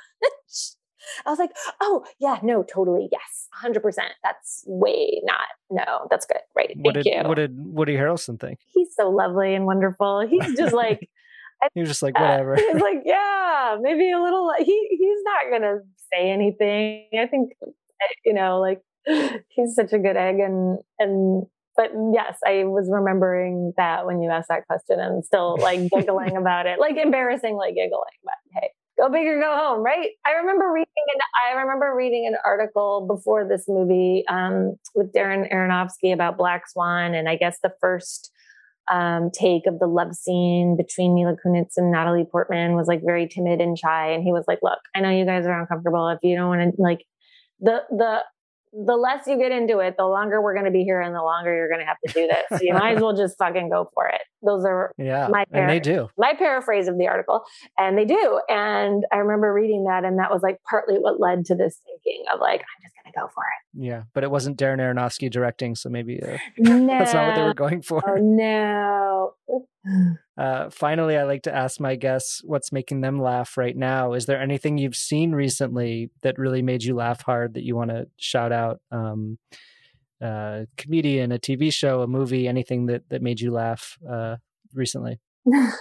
[1.26, 1.52] I was like,
[1.82, 3.10] oh, yeah, no, totally.
[3.12, 3.82] Yes, 100%.
[4.24, 5.48] That's way not.
[5.72, 6.42] No, that's good.
[6.56, 6.72] Right.
[6.76, 7.28] What Thank did you.
[7.28, 8.60] what did Woody Harrelson think?
[8.74, 10.26] He's so lovely and wonderful.
[10.30, 11.10] He's just like,
[11.74, 12.56] He was just like, whatever.
[12.56, 14.52] He's like, yeah, maybe a little.
[14.60, 15.80] He he's not gonna
[16.14, 17.08] say anything.
[17.20, 17.54] I think,
[18.24, 18.82] you know, like
[19.50, 21.46] he's such a good egg, and and
[21.80, 26.36] but yes, I was remembering that when you asked that question, and still like giggling
[26.36, 28.20] about it, like embarrassingly giggling.
[28.22, 30.10] But hey, go big or go home, right?
[30.26, 35.50] I remember reading an I remember reading an article before this movie um, with Darren
[35.54, 38.30] Aronofsky about Black Swan, and I guess the first
[38.92, 43.26] um, take of the love scene between Mila Kunis and Natalie Portman was like very
[43.26, 44.12] timid and shy.
[44.12, 46.10] And he was like, "Look, I know you guys are uncomfortable.
[46.10, 47.06] If you don't want to, like,
[47.62, 48.24] the the
[48.72, 51.22] the less you get into it, the longer we're going to be here, and the
[51.24, 52.60] longer you're going to have to do this.
[52.60, 54.22] So you might as well just fucking go for it.
[54.44, 56.10] Those are Yeah, my and they do.
[56.18, 57.44] my paraphrase of the article,
[57.78, 58.40] and they do.
[58.48, 62.26] And I remember reading that, and that was like partly what led to this thinking
[62.32, 63.86] of like, I'm just go for it.
[63.86, 66.88] Yeah, but it wasn't Darren Aronofsky directing, so maybe uh, No.
[66.88, 68.02] that's not what they were going for.
[68.08, 69.34] Oh no.
[70.38, 74.14] Uh, finally, I like to ask my guests what's making them laugh right now.
[74.14, 77.90] Is there anything you've seen recently that really made you laugh hard that you want
[77.90, 78.80] to shout out?
[78.92, 79.38] Um,
[80.22, 84.36] uh, comedian, a TV show, a movie, anything that that made you laugh uh,
[84.74, 85.20] recently?
[85.48, 85.76] um,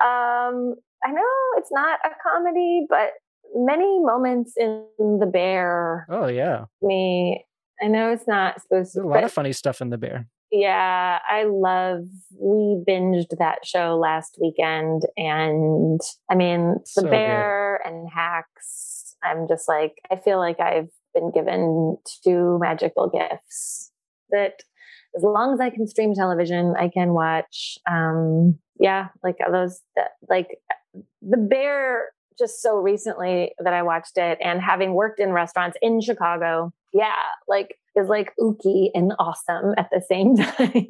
[0.00, 1.24] I know
[1.56, 3.10] it's not a comedy, but
[3.54, 4.84] many moments in
[5.20, 6.06] The Bear.
[6.10, 7.44] Oh yeah, Me,
[7.82, 9.00] I know it's not supposed to.
[9.00, 10.26] There's a lot of funny stuff in the bear.
[10.50, 12.04] Yeah, I love.
[12.38, 16.00] We binged that show last weekend, and
[16.30, 17.10] I mean, The So good.
[17.10, 19.16] Bear and Hacks.
[19.22, 23.90] I'm just like, I feel like I've been given two magical gifts
[24.30, 24.62] that,
[25.16, 27.78] as long as I can stream television, I can watch.
[27.90, 29.80] Um, yeah, like those.
[29.96, 30.58] That, like
[31.22, 32.10] The Bear.
[32.38, 37.14] Just so recently that I watched it, and having worked in restaurants in Chicago, yeah,
[37.48, 40.88] like is like ooky and awesome at the same time.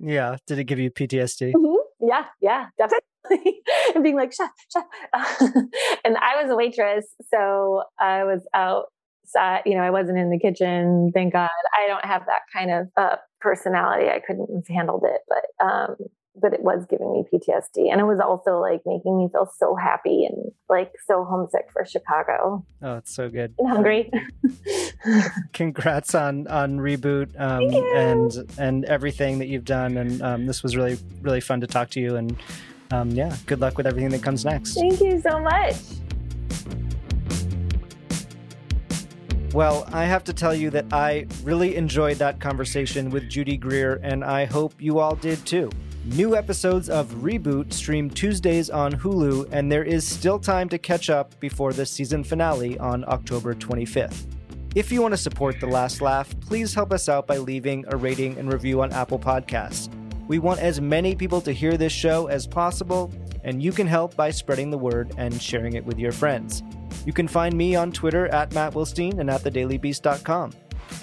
[0.00, 1.52] Yeah, did it give you PTSD?
[1.52, 1.76] Mhm.
[2.00, 3.60] Yeah, yeah, definitely.
[3.94, 4.84] and being like, chef, chef.
[6.04, 10.38] and I was a waitress, so I was outside, you know, I wasn't in the
[10.38, 11.10] kitchen.
[11.12, 11.50] Thank God.
[11.76, 14.08] I don't have that kind of uh, personality.
[14.08, 15.96] I couldn't have handled it, but um,
[16.40, 17.90] but it was giving me PTSD.
[17.90, 21.84] And it was also like making me feel so happy and like so homesick for
[21.84, 23.54] Chicago Oh, it's so good.
[23.58, 24.10] and hungry.
[25.52, 27.62] Congrats on on reboot um,
[27.96, 29.96] and and everything that you've done.
[29.96, 32.16] And um, this was really really fun to talk to you.
[32.16, 32.36] And
[32.90, 34.74] um, yeah, good luck with everything that comes next.
[34.74, 35.74] Thank you so much.
[39.54, 43.98] Well, I have to tell you that I really enjoyed that conversation with Judy Greer,
[44.02, 45.70] and I hope you all did too.
[46.14, 51.10] New episodes of Reboot stream Tuesdays on Hulu, and there is still time to catch
[51.10, 54.24] up before the season finale on October 25th.
[54.74, 57.96] If you want to support The Last Laugh, please help us out by leaving a
[57.96, 59.90] rating and review on Apple Podcasts.
[60.28, 63.12] We want as many people to hear this show as possible,
[63.44, 66.62] and you can help by spreading the word and sharing it with your friends.
[67.04, 70.52] You can find me on Twitter at Matt Wilstein and at thedailybeast.com.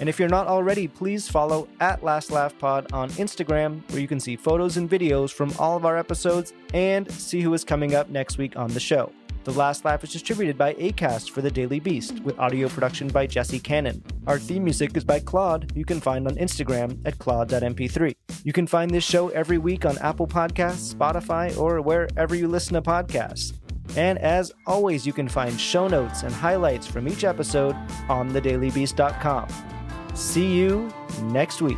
[0.00, 4.08] And if you're not already, please follow at Last Laugh Pod on Instagram, where you
[4.08, 7.94] can see photos and videos from all of our episodes and see who is coming
[7.94, 9.12] up next week on the show.
[9.46, 13.28] The Last Laugh is distributed by ACAST for the Daily Beast, with audio production by
[13.28, 14.02] Jesse Cannon.
[14.26, 18.12] Our theme music is by Claude, you can find on Instagram at claude.mp3.
[18.42, 22.74] You can find this show every week on Apple Podcasts, Spotify, or wherever you listen
[22.74, 23.52] to podcasts.
[23.96, 27.76] And as always, you can find show notes and highlights from each episode
[28.08, 29.75] on thedailybeast.com.
[30.16, 30.88] See you
[31.24, 31.76] next week.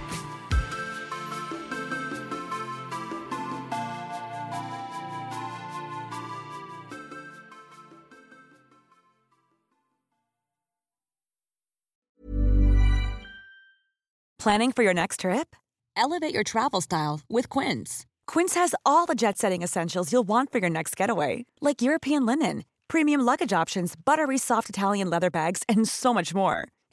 [14.39, 15.57] Planning for your next trip?
[15.97, 18.07] Elevate your travel style with Quince.
[18.29, 22.25] Quince has all the jet setting essentials you'll want for your next getaway, like European
[22.25, 26.69] linen, premium luggage options, buttery soft Italian leather bags, and so much more.